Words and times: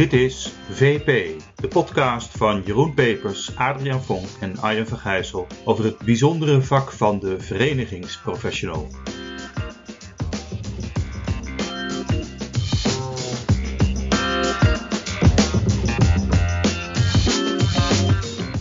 Dit 0.00 0.12
is 0.12 0.52
VP, 0.70 1.40
de 1.56 1.68
podcast 1.68 2.36
van 2.36 2.62
Jeroen 2.64 2.94
Pepers, 2.94 3.56
Adriaan 3.56 4.02
Vonk 4.02 4.28
en 4.40 4.58
Arjen 4.58 4.86
van 4.86 4.98
Gijssel 4.98 5.46
over 5.64 5.84
het 5.84 5.98
bijzondere 5.98 6.62
vak 6.62 6.92
van 6.92 7.18
de 7.18 7.40
verenigingsprofessional. 7.40 8.88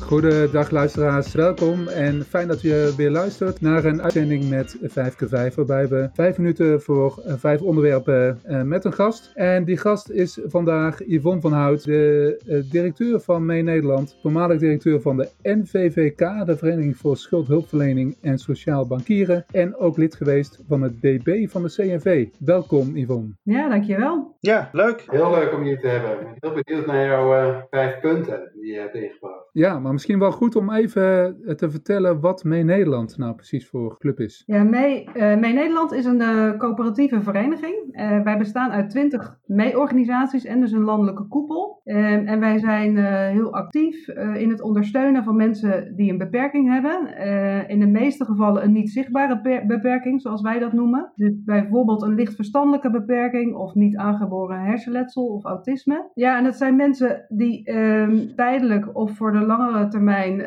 Goedendag 0.10 0.70
luisteraars, 0.70 1.34
welkom 1.34 1.88
en 1.88 2.24
fijn 2.24 2.48
dat 2.48 2.64
u 2.64 2.70
weer 2.98 3.10
luistert 3.10 3.62
naar 3.62 3.86
een 3.86 4.02
uitzending 4.02 4.50
met 4.50 4.78
5x5 4.82 5.56
waarbij 5.56 5.88
we 5.88 6.10
vijf 6.14 6.38
minuten 6.38 6.82
voor 6.82 7.22
eh, 7.26 7.34
vijf 7.38 7.62
onderwerpen 7.62 8.40
uh, 8.48 8.62
met 8.62 8.86
een 8.86 8.94
gast. 8.94 9.32
En 9.36 9.64
die 9.64 9.78
gast 9.78 10.10
is 10.10 10.40
vandaag 10.46 11.00
Yvonne 11.08 11.42
van 11.42 11.54
Hout, 11.54 11.84
de 11.84 12.66
directeur 12.72 13.20
van 13.20 13.46
Mee 13.46 13.62
Nederland, 13.62 14.18
voormalig 14.22 14.60
directeur 14.60 15.02
van 15.02 15.18
de 15.18 15.30
NVVK, 15.42 16.46
de 16.46 16.58
Vereniging 16.58 16.98
voor 16.98 17.18
Schuldhulpverlening 17.18 18.18
en 18.22 18.38
Sociaal 18.38 18.88
Bankieren 18.88 19.46
en 19.52 19.76
ook 19.76 19.98
lid 19.98 20.16
geweest 20.16 20.64
van 20.68 20.82
het 20.82 21.02
DB 21.02 21.50
van 21.50 21.64
de 21.64 21.74
CNV. 21.74 22.28
Welkom 22.40 22.98
Yvonne. 22.98 23.30
Ja, 23.44 23.70
dankjewel. 23.70 24.36
Ja, 24.40 24.70
leuk. 24.72 25.06
Heel 25.08 25.32
leuk 25.32 25.54
om 25.54 25.66
je 25.66 25.78
te 25.78 25.88
hebben. 25.88 26.12
Ik 26.12 26.40
ben 26.40 26.52
heel 26.52 26.64
benieuwd 26.64 26.86
naar 26.86 27.06
jouw 27.06 27.68
vijf 27.70 28.00
punten 28.00 28.52
die 28.70 28.80
je 28.80 28.90
hebt. 28.92 29.20
Ja, 29.52 29.80
maar 29.80 29.92
misschien 29.92 30.20
wel 30.20 30.32
goed 30.32 30.56
om 30.56 30.72
even 30.72 31.38
eh, 31.46 31.56
te 31.56 31.70
vertellen 31.70 32.20
wat 32.20 32.44
Mee 32.44 32.64
Nederland 32.64 33.18
nou 33.18 33.36
precies 33.36 33.68
voor 33.68 33.98
club 33.98 34.20
is. 34.20 34.44
Ja, 34.46 34.64
Mee, 34.64 35.10
uh, 35.14 35.14
Mee 35.14 35.54
Nederland 35.54 35.92
is 35.92 36.06
een 36.06 36.22
uh, 36.22 36.58
coöperatieve 36.58 37.22
vereniging. 37.22 37.76
Uh, 37.92 38.24
wij 38.24 38.38
bestaan 38.38 38.72
uit 38.72 38.90
twintig 38.90 39.38
mee-organisaties 39.46 40.46
en 40.46 40.60
dus 40.60 40.72
een 40.72 40.84
landelijke 40.84 41.28
koepel. 41.28 41.79
En 42.26 42.40
wij 42.40 42.60
zijn 42.60 42.98
heel 43.32 43.54
actief 43.54 44.08
in 44.34 44.50
het 44.50 44.62
ondersteunen 44.62 45.24
van 45.24 45.36
mensen 45.36 45.96
die 45.96 46.12
een 46.12 46.18
beperking 46.18 46.70
hebben. 46.70 47.18
in 47.68 47.80
de 47.80 47.88
meeste 47.88 48.26
gevallen 48.26 48.64
een 48.64 48.72
niet 48.72 48.90
zichtbare 48.90 49.64
beperking, 49.68 50.22
zoals 50.22 50.42
wij 50.42 50.60
dat 50.60 50.74
noemen. 50.74 51.12
Dus 51.16 51.44
bijvoorbeeld 51.44 52.02
een 52.02 52.16
licht 52.16 52.36
verstandelijke 52.36 52.92
beperking 52.92 53.56
of 53.56 53.74
niet 53.74 53.98
aangeboren 53.98 54.62
hersenletsel 54.62 55.26
of 55.26 55.44
autisme. 55.44 56.10
Ja, 56.14 56.38
en 56.38 56.44
dat 56.44 56.56
zijn 56.56 56.76
mensen 56.76 57.26
die 57.30 57.64
ehm, 57.66 58.28
tijdelijk 58.36 58.96
of 58.96 59.18
voor 59.18 59.32
de 59.32 59.46
langere 59.46 59.88
termijn 59.88 60.44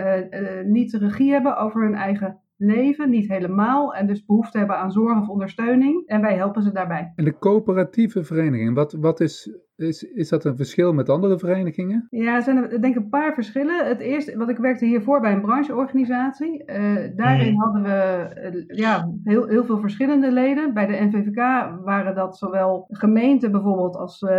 niet 0.67 0.91
de 0.91 0.99
regie 0.99 1.33
hebben 1.33 1.57
over 1.57 1.83
hun 1.83 1.95
eigen 1.95 2.41
leven, 2.63 3.11
niet 3.11 3.29
helemaal, 3.29 3.95
en 3.95 4.07
dus 4.07 4.25
behoefte 4.25 4.59
hebben 4.59 4.77
aan 4.77 4.93
zorg 4.93 5.21
of 5.21 5.29
ondersteuning. 5.29 6.07
En 6.07 6.21
wij 6.21 6.37
helpen 6.37 6.63
ze 6.63 6.73
daarbij. 6.73 7.13
En 7.17 7.25
de 7.25 7.39
coöperatieve 7.39 8.25
vereniging, 8.25 8.75
wat, 8.75 8.93
wat 8.93 9.21
is 9.21 9.59
is, 9.83 10.03
is 10.03 10.29
dat 10.29 10.45
een 10.45 10.57
verschil 10.57 10.93
met 10.93 11.09
andere 11.09 11.39
verenigingen? 11.39 12.07
Ja, 12.11 12.35
er 12.35 12.43
zijn 12.43 12.57
er 12.57 12.81
denk 12.81 12.97
ik 12.97 13.03
een 13.03 13.09
paar 13.09 13.35
verschillen. 13.35 13.87
Het 13.87 14.01
eerste, 14.01 14.37
want 14.37 14.51
ik 14.51 14.59
werkte 14.59 14.85
hiervoor 14.85 15.21
bij 15.21 15.33
een 15.33 15.41
brancheorganisatie. 15.41 16.63
Uh, 16.67 16.77
daarin 17.17 17.53
mhm. 17.53 17.63
hadden 17.63 17.83
we 17.83 18.63
uh, 18.69 18.77
ja, 18.79 19.11
heel, 19.25 19.47
heel 19.47 19.65
veel 19.65 19.81
verschillende 19.81 20.33
leden. 20.33 20.75
Bij 20.75 20.87
de 20.87 21.05
NVVK 21.05 21.37
waren 21.85 22.15
dat 22.15 22.39
zowel 22.39 22.87
gemeenten 22.89 23.53
bijvoorbeeld 23.53 23.97
als 23.97 24.23
uh, 24.23 24.31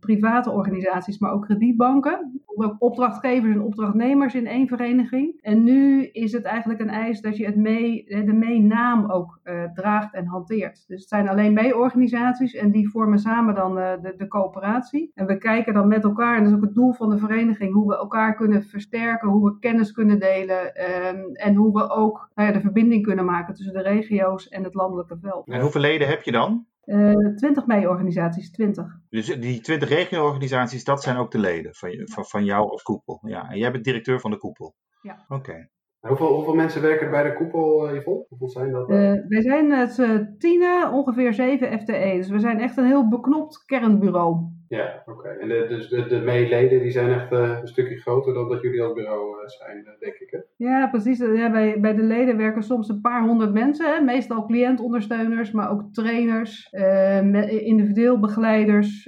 private 0.00 0.50
organisaties, 0.50 1.18
maar 1.18 1.32
ook 1.32 1.44
kredietbanken. 1.44 2.40
Opdrachtgevers 2.78 3.54
en 3.54 3.62
opdrachtnemers 3.62 4.34
in 4.34 4.46
één 4.46 4.68
vereniging. 4.68 5.38
En 5.40 5.64
nu 5.64 6.04
is 6.04 6.32
het 6.32 6.44
eigenlijk 6.44 6.80
een 6.80 6.88
eis 6.88 7.20
dat 7.20 7.36
je 7.36 7.46
het 7.46 7.56
mee, 7.56 8.04
de 8.06 8.32
mee-naam 8.32 9.10
ook 9.10 9.40
draagt 9.74 10.14
en 10.14 10.26
hanteert. 10.26 10.84
Dus 10.86 11.00
het 11.00 11.08
zijn 11.08 11.28
alleen 11.28 11.52
mee-organisaties 11.52 12.54
en 12.54 12.70
die 12.70 12.90
vormen 12.90 13.18
samen 13.18 13.54
dan 13.54 13.74
de, 13.74 14.14
de 14.16 14.28
coöperatie 14.28 14.65
en 15.14 15.26
we 15.26 15.38
kijken 15.38 15.74
dan 15.74 15.88
met 15.88 16.04
elkaar, 16.04 16.36
en 16.36 16.42
dat 16.42 16.52
is 16.52 16.58
ook 16.58 16.64
het 16.64 16.74
doel 16.74 16.92
van 16.92 17.10
de 17.10 17.18
vereniging, 17.18 17.72
hoe 17.72 17.88
we 17.88 17.96
elkaar 17.96 18.34
kunnen 18.34 18.62
versterken, 18.62 19.28
hoe 19.28 19.50
we 19.50 19.58
kennis 19.58 19.92
kunnen 19.92 20.18
delen 20.18 20.66
um, 21.06 21.34
en 21.34 21.54
hoe 21.54 21.72
we 21.72 21.90
ook 21.90 22.30
nou 22.34 22.48
ja, 22.48 22.54
de 22.54 22.60
verbinding 22.60 23.02
kunnen 23.02 23.24
maken 23.24 23.54
tussen 23.54 23.74
de 23.74 23.82
regio's 23.82 24.48
en 24.48 24.64
het 24.64 24.74
landelijke 24.74 25.18
veld. 25.20 25.48
En 25.48 25.60
hoeveel 25.60 25.80
leden 25.80 26.08
heb 26.08 26.22
je 26.22 26.32
dan? 26.32 26.66
Uh, 26.84 27.34
20 27.36 27.66
mei-organisaties, 27.66 28.50
20. 28.50 28.86
Dus 29.08 29.26
die 29.26 29.60
20 29.60 29.88
regio-organisaties, 29.88 30.84
dat 30.84 31.02
zijn 31.02 31.16
ook 31.16 31.30
de 31.30 31.38
leden 31.38 31.74
van, 31.74 31.90
van, 32.04 32.24
van 32.24 32.44
jou 32.44 32.70
als 32.70 32.82
koepel. 32.82 33.20
Ja, 33.22 33.50
en 33.50 33.58
jij 33.58 33.72
bent 33.72 33.84
directeur 33.84 34.20
van 34.20 34.30
de 34.30 34.38
koepel. 34.38 34.74
Ja. 35.02 35.24
Oké. 35.28 35.68
Hoeveel, 36.00 36.34
hoeveel, 36.34 36.54
mensen 36.54 36.82
werken 36.82 37.10
bij 37.10 37.22
de 37.22 37.34
koepel, 37.34 37.94
Yvonne? 37.94 38.24
Hoeveel 38.28 38.48
zijn 38.48 38.72
dat? 38.72 38.90
Uh, 38.90 39.12
wij 39.28 39.42
zijn 39.42 39.70
het 39.70 39.98
uh, 39.98 40.20
tienen, 40.38 40.92
ongeveer 40.92 41.34
7 41.34 41.80
FTE. 41.80 42.12
Dus 42.16 42.28
we 42.28 42.38
zijn 42.38 42.60
echt 42.60 42.76
een 42.76 42.86
heel 42.86 43.08
beknopt 43.08 43.64
kernbureau. 43.64 44.55
Ja, 44.68 45.02
oké. 45.06 45.28
En 45.28 45.48
de, 45.48 45.66
dus 45.68 45.88
de, 45.88 46.06
de 46.06 46.20
meeleden 46.20 46.80
die 46.80 46.90
zijn 46.90 47.12
echt 47.12 47.32
uh, 47.32 47.58
een 47.60 47.68
stukje 47.68 47.96
groter 47.96 48.34
dan 48.34 48.48
dat 48.48 48.62
jullie 48.62 48.82
als 48.82 48.92
bureau 48.92 49.42
uh, 49.42 49.48
zijn, 49.48 49.84
denk 49.98 50.14
ik. 50.14 50.30
Hè? 50.30 50.38
Ja, 50.56 50.88
precies. 50.88 51.18
Ja, 51.18 51.50
bij, 51.50 51.80
bij 51.80 51.94
de 51.94 52.02
leden 52.02 52.36
werken 52.36 52.62
soms 52.62 52.88
een 52.88 53.00
paar 53.00 53.22
honderd 53.22 53.52
mensen. 53.52 53.94
Hè? 53.94 54.00
Meestal 54.00 54.46
cliëntondersteuners, 54.46 55.50
maar 55.50 55.70
ook 55.70 55.92
trainers, 55.92 56.68
uh, 56.72 57.66
individueel 57.66 58.20
begeleiders, 58.20 59.06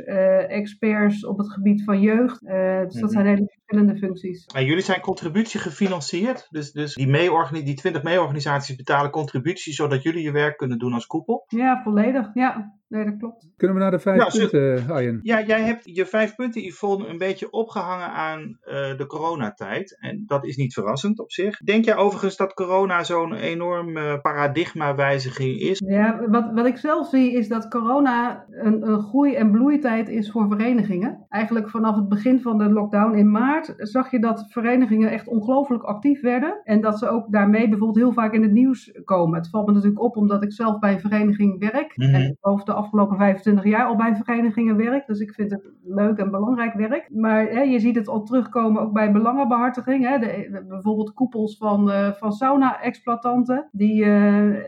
experts 0.49 1.27
op 1.27 1.39
het 1.39 1.53
gebied 1.53 1.85
van 1.85 2.01
jeugd. 2.01 2.41
dus 2.41 2.51
dat 2.51 2.95
mm 2.95 3.01
-hmm. 3.01 3.09
zijn 3.09 3.27
hele 3.27 3.58
verschillende 3.69 4.07
functies. 4.07 4.47
En 4.47 4.65
jullie 4.65 4.83
zijn 4.83 5.01
contributie 5.01 5.61
gefinancierd. 5.61 6.47
Dus, 6.51 6.73
dus 6.73 6.95
die, 6.95 7.07
mee 7.07 7.31
die 7.51 7.75
20 7.75 8.03
mee-organisaties 8.03 8.77
betalen 8.77 9.11
contributie 9.11 9.73
zodat 9.73 10.03
jullie 10.03 10.23
je 10.23 10.31
werk 10.31 10.57
kunnen 10.57 10.79
doen 10.79 10.93
als 10.93 11.07
koepel? 11.07 11.45
Ja, 11.49 11.81
volledig. 11.83 12.31
Ja, 12.35 12.75
nee, 12.89 13.05
dat 13.05 13.17
klopt. 13.19 13.49
Kunnen 13.57 13.77
we 13.77 13.83
naar 13.83 13.91
de 13.91 13.99
vijf 13.99 14.33
ja, 14.33 14.39
punten, 14.39 14.91
Arjen? 14.91 15.21
Ja, 15.23 15.43
jij 15.43 15.63
hebt 15.63 15.81
je 15.85 16.07
vijf 16.07 16.35
punten, 16.35 16.63
Yvonne, 16.63 17.07
een 17.07 17.19
beetje 17.19 17.51
opgehangen 17.51 18.11
aan 18.11 18.41
uh, 18.41 18.97
de 18.97 19.05
coronatijd. 19.07 19.99
En 20.01 20.23
dat 20.27 20.45
is 20.45 20.57
niet 20.57 20.75
verrassend 20.75 21.19
op 21.19 21.33
zich. 21.33 21.59
Denk 21.59 21.85
jij 21.85 21.97
overigens 21.97 22.37
dat 22.37 22.55
corona 22.55 23.05
zo'n 23.05 23.35
enorme 23.35 24.21
paradigmawijziging 24.21 25.61
is? 25.61 25.83
Ja, 25.87 26.29
wat, 26.29 26.51
wat 26.55 26.67
ik 26.67 26.77
zelf 26.77 27.09
zie 27.09 27.33
is 27.33 27.49
dat 27.49 27.69
corona 27.69 28.47
een, 28.51 28.89
een 28.89 29.01
groei- 29.01 29.35
en 29.35 29.51
bloeitijd 29.51 30.09
is 30.09 30.31
voor 30.31 30.49
verenigingen. 30.49 31.27
Eigenlijk 31.29 31.71
vanaf 31.71 31.97
het 31.97 32.09
begin 32.09 32.41
van 32.41 32.59
de 32.59 32.69
lockdown 32.69 33.17
in 33.17 33.31
maart 33.31 33.58
zag 33.77 34.11
je 34.11 34.21
dat 34.21 34.47
verenigingen 34.49 35.11
echt 35.11 35.29
ongelooflijk 35.29 35.83
actief 35.83 36.21
werden. 36.21 36.61
En 36.65 36.81
dat 36.81 36.99
ze 36.99 37.09
ook 37.09 37.33
daarmee 37.33 37.69
bijvoorbeeld 37.69 37.99
heel 37.99 38.13
vaak 38.13 38.33
in 38.33 38.43
het 38.43 38.53
nieuws 38.53 38.93
komen. 39.05 39.39
Het 39.39 39.49
valt 39.49 39.67
me 39.67 39.73
natuurlijk 39.73 40.03
op 40.03 40.17
omdat 40.17 40.43
ik 40.43 40.53
zelf 40.53 40.79
bij 40.79 40.93
een 40.93 41.01
vereniging 41.01 41.59
werk. 41.59 41.97
Mm 41.97 42.07
-hmm. 42.07 42.15
En 42.15 42.37
over 42.41 42.65
de 42.65 42.73
afgelopen 42.73 43.17
25 43.17 43.65
jaar 43.65 43.87
al 43.87 43.97
bij 43.97 44.17
verenigingen 44.17 44.77
werk. 44.77 45.07
Dus 45.07 45.21
ik 45.21 45.35
vind 45.35 45.51
het 45.51 45.71
leuk 45.85 46.19
en 46.19 46.31
belangrijk 46.31 46.75
werk. 46.75 47.09
Maar 47.11 47.47
hè, 47.47 47.61
je 47.61 47.79
ziet 47.79 47.95
het 47.95 48.09
al 48.09 48.23
terugkomen 48.23 48.83
ook 48.83 48.93
bij 48.93 49.13
belangenbehartiging. 49.13 50.09
Hè. 50.09 50.19
De, 50.19 50.65
bijvoorbeeld 50.69 51.15
koepels 51.15 51.57
van, 51.57 51.91
uh, 51.91 52.13
van 52.13 52.33
sauna-exploitanten. 52.33 53.69
Die, 53.73 54.05
uh, 54.05 54.07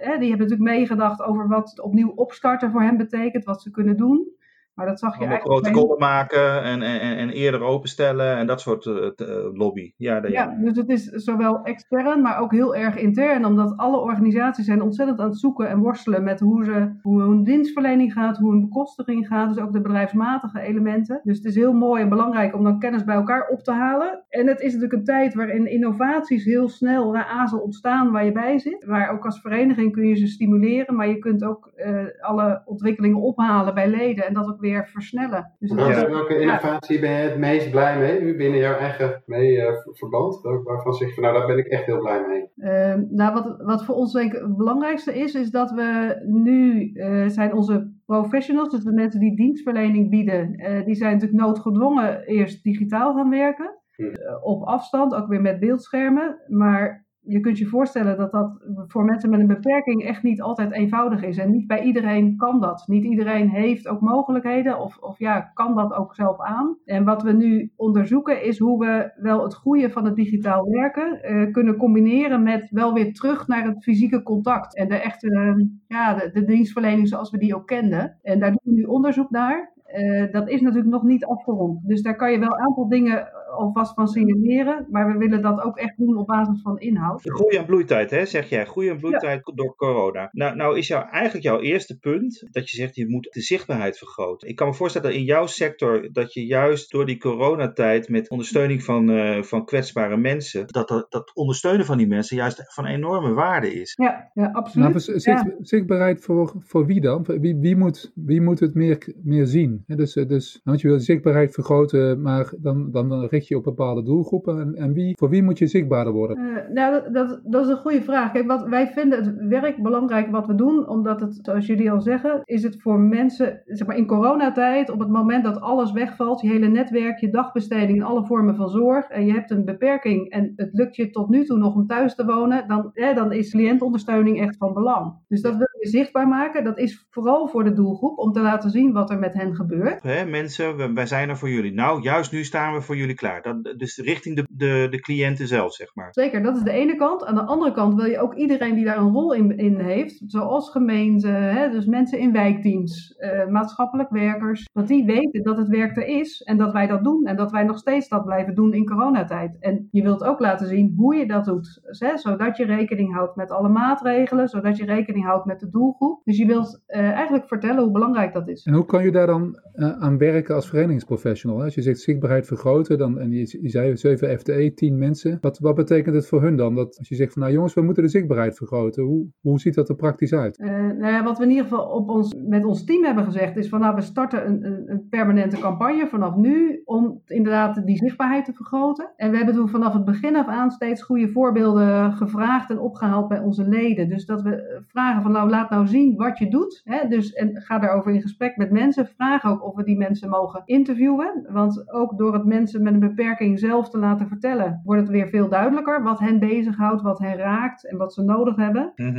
hè, 0.00 0.18
die 0.18 0.28
hebben 0.28 0.48
natuurlijk 0.48 0.60
meegedacht 0.60 1.22
over 1.22 1.48
wat 1.48 1.80
opnieuw 1.80 2.12
opstarten 2.14 2.70
voor 2.70 2.82
hen 2.82 2.96
betekent. 2.96 3.44
Wat 3.44 3.62
ze 3.62 3.70
kunnen 3.70 3.96
doen. 3.96 4.38
Maar 4.74 4.86
dat 4.86 4.98
zag 4.98 5.12
je 5.12 5.18
Allemaal 5.18 5.36
eigenlijk. 5.36 5.62
protocollen 5.62 5.98
maken 5.98 6.62
en, 6.62 6.82
en, 6.82 7.16
en 7.16 7.30
eerder 7.30 7.62
openstellen 7.62 8.36
en 8.36 8.46
dat 8.46 8.60
soort 8.60 8.86
uh, 8.86 9.06
lobby. 9.52 9.92
Ja, 9.96 10.26
ja, 10.26 10.56
dus 10.60 10.76
het 10.76 10.88
is 10.88 11.04
zowel 11.04 11.62
extern, 11.62 12.22
maar 12.22 12.38
ook 12.38 12.52
heel 12.52 12.74
erg 12.74 12.96
intern. 12.96 13.44
Omdat 13.44 13.76
alle 13.76 13.98
organisaties 13.98 14.64
zijn 14.64 14.82
ontzettend 14.82 15.20
aan 15.20 15.28
het 15.28 15.38
zoeken 15.38 15.68
en 15.68 15.78
worstelen 15.78 16.22
met 16.22 16.40
hoe, 16.40 16.64
ze, 16.64 16.98
hoe 17.02 17.20
hun 17.20 17.44
dienstverlening 17.44 18.12
gaat, 18.12 18.38
hoe 18.38 18.50
hun 18.50 18.60
bekostiging 18.60 19.26
gaat. 19.26 19.54
Dus 19.54 19.64
ook 19.64 19.72
de 19.72 19.80
bedrijfsmatige 19.80 20.60
elementen. 20.60 21.20
Dus 21.22 21.36
het 21.36 21.46
is 21.46 21.54
heel 21.54 21.72
mooi 21.72 22.02
en 22.02 22.08
belangrijk 22.08 22.54
om 22.54 22.64
dan 22.64 22.78
kennis 22.78 23.04
bij 23.04 23.14
elkaar 23.14 23.48
op 23.48 23.62
te 23.62 23.72
halen. 23.72 24.24
En 24.28 24.46
het 24.46 24.60
is 24.60 24.72
natuurlijk 24.72 24.98
een 24.98 25.04
tijd 25.04 25.34
waarin 25.34 25.70
innovaties 25.70 26.44
heel 26.44 26.68
snel 26.68 27.10
naar 27.10 27.26
azel 27.26 27.58
ontstaan 27.58 28.10
waar 28.10 28.24
je 28.24 28.32
bij 28.32 28.58
zit. 28.58 28.86
Maar 28.86 29.10
ook 29.10 29.24
als 29.24 29.40
vereniging 29.40 29.92
kun 29.92 30.06
je 30.06 30.14
ze 30.14 30.26
stimuleren, 30.26 30.96
maar 30.96 31.08
je 31.08 31.18
kunt 31.18 31.44
ook 31.44 31.72
uh, 31.76 32.04
alle 32.20 32.62
ontwikkelingen 32.64 33.20
ophalen 33.20 33.74
bij 33.74 33.88
leden 33.90 34.26
en 34.26 34.34
dat 34.34 34.48
ook 34.48 34.59
weer 34.60 34.86
versnellen. 34.86 35.54
Dus 35.58 35.70
ja. 35.70 36.08
Welke 36.08 36.38
innovatie 36.40 37.00
ben 37.00 37.10
je 37.10 37.16
het 37.16 37.38
meest 37.38 37.70
blij 37.70 37.98
mee 37.98 38.20
nu 38.20 38.36
binnen 38.36 38.58
jouw 38.58 38.76
eigen 38.76 39.22
mee, 39.26 39.56
uh, 39.56 39.72
verband? 39.84 40.40
Waarvan 40.64 40.92
zeg 40.92 41.08
je 41.08 41.14
van 41.14 41.22
nou 41.22 41.38
daar 41.38 41.46
ben 41.46 41.58
ik 41.58 41.66
echt 41.66 41.84
heel 41.84 41.98
blij 41.98 42.26
mee? 42.26 42.48
Uh, 42.56 42.94
nou 43.10 43.34
wat, 43.34 43.62
wat 43.62 43.84
voor 43.84 43.94
ons 43.94 44.12
denk 44.12 44.32
ik 44.32 44.40
het 44.40 44.56
belangrijkste 44.56 45.14
is, 45.14 45.34
is 45.34 45.50
dat 45.50 45.70
we 45.70 46.20
nu 46.26 46.90
uh, 46.94 47.28
zijn 47.28 47.54
onze 47.54 47.92
professionals, 48.06 48.70
dus 48.70 48.84
de 48.84 48.92
mensen 48.92 49.20
die 49.20 49.36
dienstverlening 49.36 50.10
bieden, 50.10 50.52
die 50.84 50.94
zijn 50.94 51.12
natuurlijk 51.12 51.42
noodgedwongen 51.42 52.26
eerst 52.26 52.64
digitaal 52.64 53.14
gaan 53.14 53.30
werken. 53.30 53.74
Hm. 53.96 54.04
op 54.42 54.62
afstand, 54.62 55.14
ook 55.14 55.28
weer 55.28 55.40
met 55.40 55.60
beeldschermen. 55.60 56.40
Maar 56.46 57.06
je 57.30 57.40
kunt 57.40 57.58
je 57.58 57.66
voorstellen 57.66 58.16
dat 58.16 58.32
dat 58.32 58.58
voor 58.86 59.04
mensen 59.04 59.30
met 59.30 59.40
een 59.40 59.46
beperking 59.46 60.04
echt 60.04 60.22
niet 60.22 60.42
altijd 60.42 60.72
eenvoudig 60.72 61.22
is. 61.22 61.38
En 61.38 61.50
niet 61.50 61.66
bij 61.66 61.82
iedereen 61.82 62.36
kan 62.36 62.60
dat. 62.60 62.84
Niet 62.86 63.04
iedereen 63.04 63.48
heeft 63.48 63.88
ook 63.88 64.00
mogelijkheden 64.00 64.78
of, 64.78 64.98
of 64.98 65.18
ja, 65.18 65.40
kan 65.40 65.74
dat 65.74 65.92
ook 65.92 66.14
zelf 66.14 66.40
aan. 66.40 66.76
En 66.84 67.04
wat 67.04 67.22
we 67.22 67.32
nu 67.32 67.72
onderzoeken 67.76 68.44
is 68.44 68.58
hoe 68.58 68.78
we 68.78 69.12
wel 69.16 69.42
het 69.42 69.54
goede 69.54 69.90
van 69.90 70.04
het 70.04 70.16
digitaal 70.16 70.70
werken 70.70 71.20
uh, 71.22 71.52
kunnen 71.52 71.76
combineren 71.76 72.42
met 72.42 72.68
wel 72.70 72.92
weer 72.92 73.12
terug 73.12 73.46
naar 73.46 73.64
het 73.64 73.82
fysieke 73.82 74.22
contact. 74.22 74.76
En 74.76 74.88
de 74.88 74.96
echte, 74.96 75.30
uh, 75.30 75.66
ja, 75.86 76.14
de 76.14 76.44
dienstverlening 76.44 77.08
zoals 77.08 77.30
we 77.30 77.38
die 77.38 77.54
ook 77.54 77.66
kenden. 77.66 78.18
En 78.22 78.40
daar 78.40 78.50
doen 78.50 78.74
we 78.74 78.80
nu 78.80 78.82
onderzoek 78.82 79.30
naar. 79.30 79.72
Uh, 79.94 80.32
dat 80.32 80.48
is 80.48 80.60
natuurlijk 80.60 80.90
nog 80.90 81.02
niet 81.02 81.24
afgerond. 81.24 81.88
Dus 81.88 82.02
daar 82.02 82.16
kan 82.16 82.32
je 82.32 82.38
wel 82.38 82.48
een 82.48 82.66
aantal 82.66 82.88
dingen 82.88 83.28
alvast 83.50 83.94
van 83.94 84.08
signaleren. 84.08 84.86
Maar 84.90 85.12
we 85.12 85.18
willen 85.18 85.42
dat 85.42 85.60
ook 85.62 85.78
echt 85.78 85.96
doen 85.96 86.16
op 86.16 86.26
basis 86.26 86.62
van 86.62 86.78
inhoud. 86.78 87.20
Groei 87.22 87.56
en 87.56 87.64
bloeitijd, 87.64 88.10
hè, 88.10 88.24
zeg 88.24 88.48
jij. 88.48 88.66
Groei 88.66 88.88
en 88.88 88.98
bloeitijd 88.98 89.52
door 89.54 89.74
corona. 89.76 90.28
Nou, 90.32 90.56
nou 90.56 90.78
is 90.78 90.88
jou, 90.88 91.08
eigenlijk 91.08 91.44
jouw 91.44 91.60
eerste 91.60 91.98
punt 91.98 92.48
dat 92.50 92.70
je 92.70 92.76
zegt 92.76 92.96
je 92.96 93.08
moet 93.08 93.28
de 93.32 93.40
zichtbaarheid 93.40 93.98
vergroten. 93.98 94.48
Ik 94.48 94.56
kan 94.56 94.68
me 94.68 94.74
voorstellen 94.74 95.08
dat 95.08 95.18
in 95.18 95.24
jouw 95.24 95.46
sector 95.46 96.08
dat 96.12 96.32
je 96.32 96.46
juist 96.46 96.90
door 96.90 97.06
die 97.06 97.18
coronatijd 97.18 98.08
met 98.08 98.30
ondersteuning 98.30 98.82
van, 98.82 99.10
uh, 99.10 99.42
van 99.42 99.64
kwetsbare 99.64 100.16
mensen, 100.16 100.66
dat, 100.66 100.88
dat, 100.88 101.06
dat 101.10 101.34
ondersteunen 101.34 101.86
van 101.86 101.98
die 101.98 102.06
mensen 102.06 102.36
juist 102.36 102.74
van 102.74 102.86
enorme 102.86 103.32
waarde 103.32 103.72
is. 103.72 103.94
Ja, 103.96 104.30
ja 104.34 104.50
absoluut. 104.52 104.88
Nou, 104.88 105.20
zicht, 105.20 105.44
zichtbaarheid 105.58 106.24
voor, 106.24 106.52
voor 106.58 106.86
wie 106.86 107.00
dan? 107.00 107.24
Wie, 107.24 107.56
wie, 107.56 107.76
moet, 107.76 108.12
wie 108.14 108.40
moet 108.40 108.60
het 108.60 108.74
meer, 108.74 109.14
meer 109.22 109.46
zien? 109.46 109.79
Dus, 109.86 110.12
dus, 110.12 110.60
want 110.64 110.80
je 110.80 110.88
wil 110.88 110.96
de 110.96 111.02
zichtbaarheid 111.02 111.54
vergroten, 111.54 112.22
maar 112.22 112.52
dan, 112.58 112.90
dan 112.90 113.24
richt 113.24 113.48
je 113.48 113.56
op 113.56 113.64
bepaalde 113.64 114.02
doelgroepen. 114.02 114.60
En, 114.60 114.74
en 114.74 114.92
wie, 114.92 115.16
voor 115.18 115.28
wie 115.28 115.42
moet 115.42 115.58
je 115.58 115.66
zichtbaarder 115.66 116.12
worden? 116.12 116.38
Uh, 116.38 116.74
nou, 116.74 116.92
dat, 116.92 117.14
dat, 117.14 117.40
dat, 117.44 117.64
is 117.64 117.70
een 117.70 117.76
goede 117.76 118.02
vraag. 118.02 118.32
Kijk, 118.32 118.46
wat, 118.46 118.68
wij 118.68 118.86
vinden 118.86 119.24
het 119.24 119.48
werk 119.48 119.82
belangrijk 119.82 120.30
wat 120.30 120.46
we 120.46 120.54
doen, 120.54 120.88
omdat 120.88 121.20
het, 121.20 121.38
zoals 121.42 121.66
jullie 121.66 121.90
al 121.90 122.00
zeggen, 122.00 122.40
is 122.44 122.62
het 122.62 122.82
voor 122.82 123.00
mensen, 123.00 123.62
zeg 123.64 123.86
maar 123.86 123.96
in 123.96 124.06
coronatijd, 124.06 124.90
op 124.90 124.98
het 124.98 125.10
moment 125.10 125.44
dat 125.44 125.60
alles 125.60 125.92
wegvalt, 125.92 126.40
je 126.40 126.48
hele 126.48 126.68
netwerk, 126.68 127.18
je 127.18 127.30
dagbesteding 127.30 127.98
in 127.98 128.04
alle 128.04 128.24
vormen 128.24 128.56
van 128.56 128.68
zorg, 128.68 129.08
en 129.08 129.26
je 129.26 129.32
hebt 129.32 129.50
een 129.50 129.64
beperking 129.64 130.30
en 130.30 130.52
het 130.56 130.68
lukt 130.72 130.96
je 130.96 131.10
tot 131.10 131.28
nu 131.28 131.44
toe 131.44 131.58
nog 131.58 131.74
om 131.74 131.86
thuis 131.86 132.14
te 132.14 132.24
wonen, 132.24 132.68
dan, 132.68 132.90
hè, 132.92 133.14
dan 133.14 133.32
is 133.32 133.50
cliëntondersteuning 133.50 134.40
echt 134.40 134.56
van 134.56 134.72
belang. 134.72 135.14
Dus 135.28 135.40
dat 135.40 135.56
wil 135.56 135.68
je 135.80 135.88
zichtbaar 135.88 136.28
maken. 136.28 136.64
Dat 136.64 136.78
is 136.78 137.06
vooral 137.10 137.48
voor 137.48 137.64
de 137.64 137.72
doelgroep, 137.72 138.18
om 138.18 138.32
te 138.32 138.40
laten 138.40 138.70
zien 138.70 138.92
wat 138.92 139.10
er 139.10 139.18
met 139.18 139.34
hen 139.34 139.54
gebeurt. 139.54 139.68
Hè, 140.00 140.24
mensen, 140.24 140.94
wij 140.94 141.06
zijn 141.06 141.28
er 141.28 141.36
voor 141.36 141.50
jullie. 141.50 141.72
Nou, 141.72 142.02
juist 142.02 142.32
nu 142.32 142.44
staan 142.44 142.74
we 142.74 142.80
voor 142.80 142.96
jullie 142.96 143.14
klaar. 143.14 143.42
Dat, 143.42 143.74
dus 143.78 143.98
richting 143.98 144.36
de, 144.36 144.46
de, 144.50 144.86
de 144.90 145.00
cliënten 145.00 145.46
zelf, 145.46 145.72
zeg 145.74 145.94
maar. 145.94 146.08
Zeker, 146.10 146.42
dat 146.42 146.56
is 146.56 146.62
de 146.62 146.70
ene 146.70 146.96
kant. 146.96 147.24
Aan 147.24 147.34
de 147.34 147.44
andere 147.44 147.72
kant 147.72 147.94
wil 147.94 148.04
je 148.04 148.20
ook 148.20 148.34
iedereen 148.34 148.74
die 148.74 148.84
daar 148.84 148.98
een 148.98 149.12
rol 149.12 149.34
in, 149.34 149.56
in 149.58 149.78
heeft, 149.78 150.22
zoals 150.26 150.70
gemeenten, 150.70 151.34
hè, 151.34 151.70
dus 151.70 151.86
mensen 151.86 152.18
in 152.18 152.32
wijkteams, 152.32 153.14
uh, 153.18 153.46
maatschappelijk 153.46 154.10
werkers, 154.10 154.68
dat 154.72 154.88
die 154.88 155.04
weten 155.04 155.42
dat 155.42 155.56
het 155.56 155.68
werk 155.68 155.96
er 155.96 156.06
is 156.06 156.42
en 156.42 156.56
dat 156.56 156.72
wij 156.72 156.86
dat 156.86 157.04
doen 157.04 157.24
en 157.24 157.36
dat 157.36 157.50
wij 157.50 157.64
nog 157.64 157.78
steeds 157.78 158.08
dat 158.08 158.24
blijven 158.24 158.54
doen 158.54 158.72
in 158.72 158.86
coronatijd. 158.86 159.56
En 159.60 159.88
je 159.90 160.02
wilt 160.02 160.24
ook 160.24 160.40
laten 160.40 160.66
zien 160.66 160.94
hoe 160.96 161.14
je 161.14 161.26
dat 161.26 161.44
doet, 161.44 161.80
hè, 161.82 162.18
zodat 162.18 162.56
je 162.56 162.64
rekening 162.64 163.14
houdt 163.14 163.36
met 163.36 163.50
alle 163.50 163.68
maatregelen, 163.68 164.48
zodat 164.48 164.76
je 164.76 164.84
rekening 164.84 165.24
houdt 165.24 165.44
met 165.44 165.60
de 165.60 165.70
doelgroep. 165.70 166.20
Dus 166.24 166.36
je 166.36 166.46
wilt 166.46 166.82
uh, 166.88 167.00
eigenlijk 167.00 167.48
vertellen 167.48 167.82
hoe 167.82 167.92
belangrijk 167.92 168.32
dat 168.32 168.48
is. 168.48 168.64
En 168.64 168.74
hoe 168.74 168.86
kan 168.86 169.04
je 169.04 169.12
daar 169.12 169.26
dan 169.26 169.59
aan 169.74 170.18
werken 170.18 170.54
als 170.54 170.68
verenigingsprofessional? 170.68 171.62
Als 171.62 171.74
je 171.74 171.82
zegt 171.82 172.00
zichtbaarheid 172.00 172.46
vergroten, 172.46 172.98
dan, 172.98 173.18
en 173.18 173.30
je, 173.30 173.58
zei 173.62 173.96
7 173.96 174.38
FTE, 174.38 174.72
10 174.74 174.98
mensen. 174.98 175.38
Wat, 175.40 175.58
wat 175.58 175.74
betekent 175.74 176.14
het 176.14 176.26
voor 176.26 176.42
hun 176.42 176.56
dan? 176.56 176.74
Dat 176.74 176.98
als 176.98 177.08
je 177.08 177.14
zegt 177.14 177.32
van 177.32 177.42
nou 177.42 177.54
jongens, 177.54 177.74
we 177.74 177.82
moeten 177.82 178.02
de 178.02 178.08
zichtbaarheid 178.08 178.56
vergroten. 178.56 179.02
Hoe, 179.02 179.26
hoe 179.40 179.60
ziet 179.60 179.74
dat 179.74 179.88
er 179.88 179.94
praktisch 179.94 180.32
uit? 180.32 180.58
Uh, 180.58 180.90
nou 180.98 181.24
wat 181.24 181.38
we 181.38 181.44
in 181.44 181.50
ieder 181.50 181.64
geval 181.64 181.86
op 181.86 182.08
ons, 182.08 182.34
met 182.46 182.64
ons 182.64 182.84
team 182.84 183.04
hebben 183.04 183.24
gezegd 183.24 183.56
is 183.56 183.68
van 183.68 183.80
nou 183.80 183.94
we 183.94 184.00
starten 184.00 184.46
een, 184.46 184.90
een, 184.90 185.08
permanente 185.10 185.58
campagne 185.58 186.06
vanaf 186.06 186.36
nu 186.36 186.82
om 186.84 187.22
inderdaad 187.26 187.86
die 187.86 187.96
zichtbaarheid 187.96 188.44
te 188.44 188.52
vergroten. 188.52 189.12
En 189.16 189.30
we 189.30 189.36
hebben 189.36 189.54
toen 189.54 189.68
vanaf 189.68 189.92
het 189.92 190.04
begin 190.04 190.36
af 190.36 190.46
aan 190.46 190.70
steeds 190.70 191.02
goede 191.02 191.28
voorbeelden 191.28 192.12
gevraagd 192.12 192.70
en 192.70 192.78
opgehaald 192.78 193.28
bij 193.28 193.38
onze 193.38 193.68
leden. 193.68 194.08
Dus 194.08 194.26
dat 194.26 194.42
we 194.42 194.82
vragen 194.86 195.22
van 195.22 195.32
nou 195.32 195.50
laat 195.50 195.70
nou 195.70 195.86
zien 195.86 196.16
wat 196.16 196.38
je 196.38 196.48
doet. 196.48 196.80
Hè? 196.84 197.08
Dus, 197.08 197.32
en 197.32 197.60
ga 197.62 197.78
daarover 197.78 198.12
in 198.12 198.20
gesprek 198.20 198.56
met 198.56 198.70
mensen. 198.70 199.06
Vraag 199.06 199.46
ook 199.50 199.64
of 199.64 199.74
we 199.74 199.84
die 199.84 199.96
mensen 199.96 200.28
mogen 200.28 200.62
interviewen. 200.64 201.46
Want 201.48 201.92
ook 201.92 202.18
door 202.18 202.32
het 202.32 202.44
mensen 202.44 202.82
met 202.82 202.92
een 202.92 203.00
beperking 203.00 203.58
zelf 203.58 203.90
te 203.90 203.98
laten 203.98 204.28
vertellen, 204.28 204.80
wordt 204.84 205.00
het 205.00 205.10
weer 205.10 205.28
veel 205.28 205.48
duidelijker 205.48 206.02
wat 206.02 206.18
hen 206.18 206.38
bezighoudt, 206.38 207.02
wat 207.02 207.18
hen 207.18 207.36
raakt 207.36 207.88
en 207.88 207.96
wat 207.96 208.14
ze 208.14 208.22
nodig 208.22 208.56
hebben. 208.56 208.92
Mm 208.96 209.18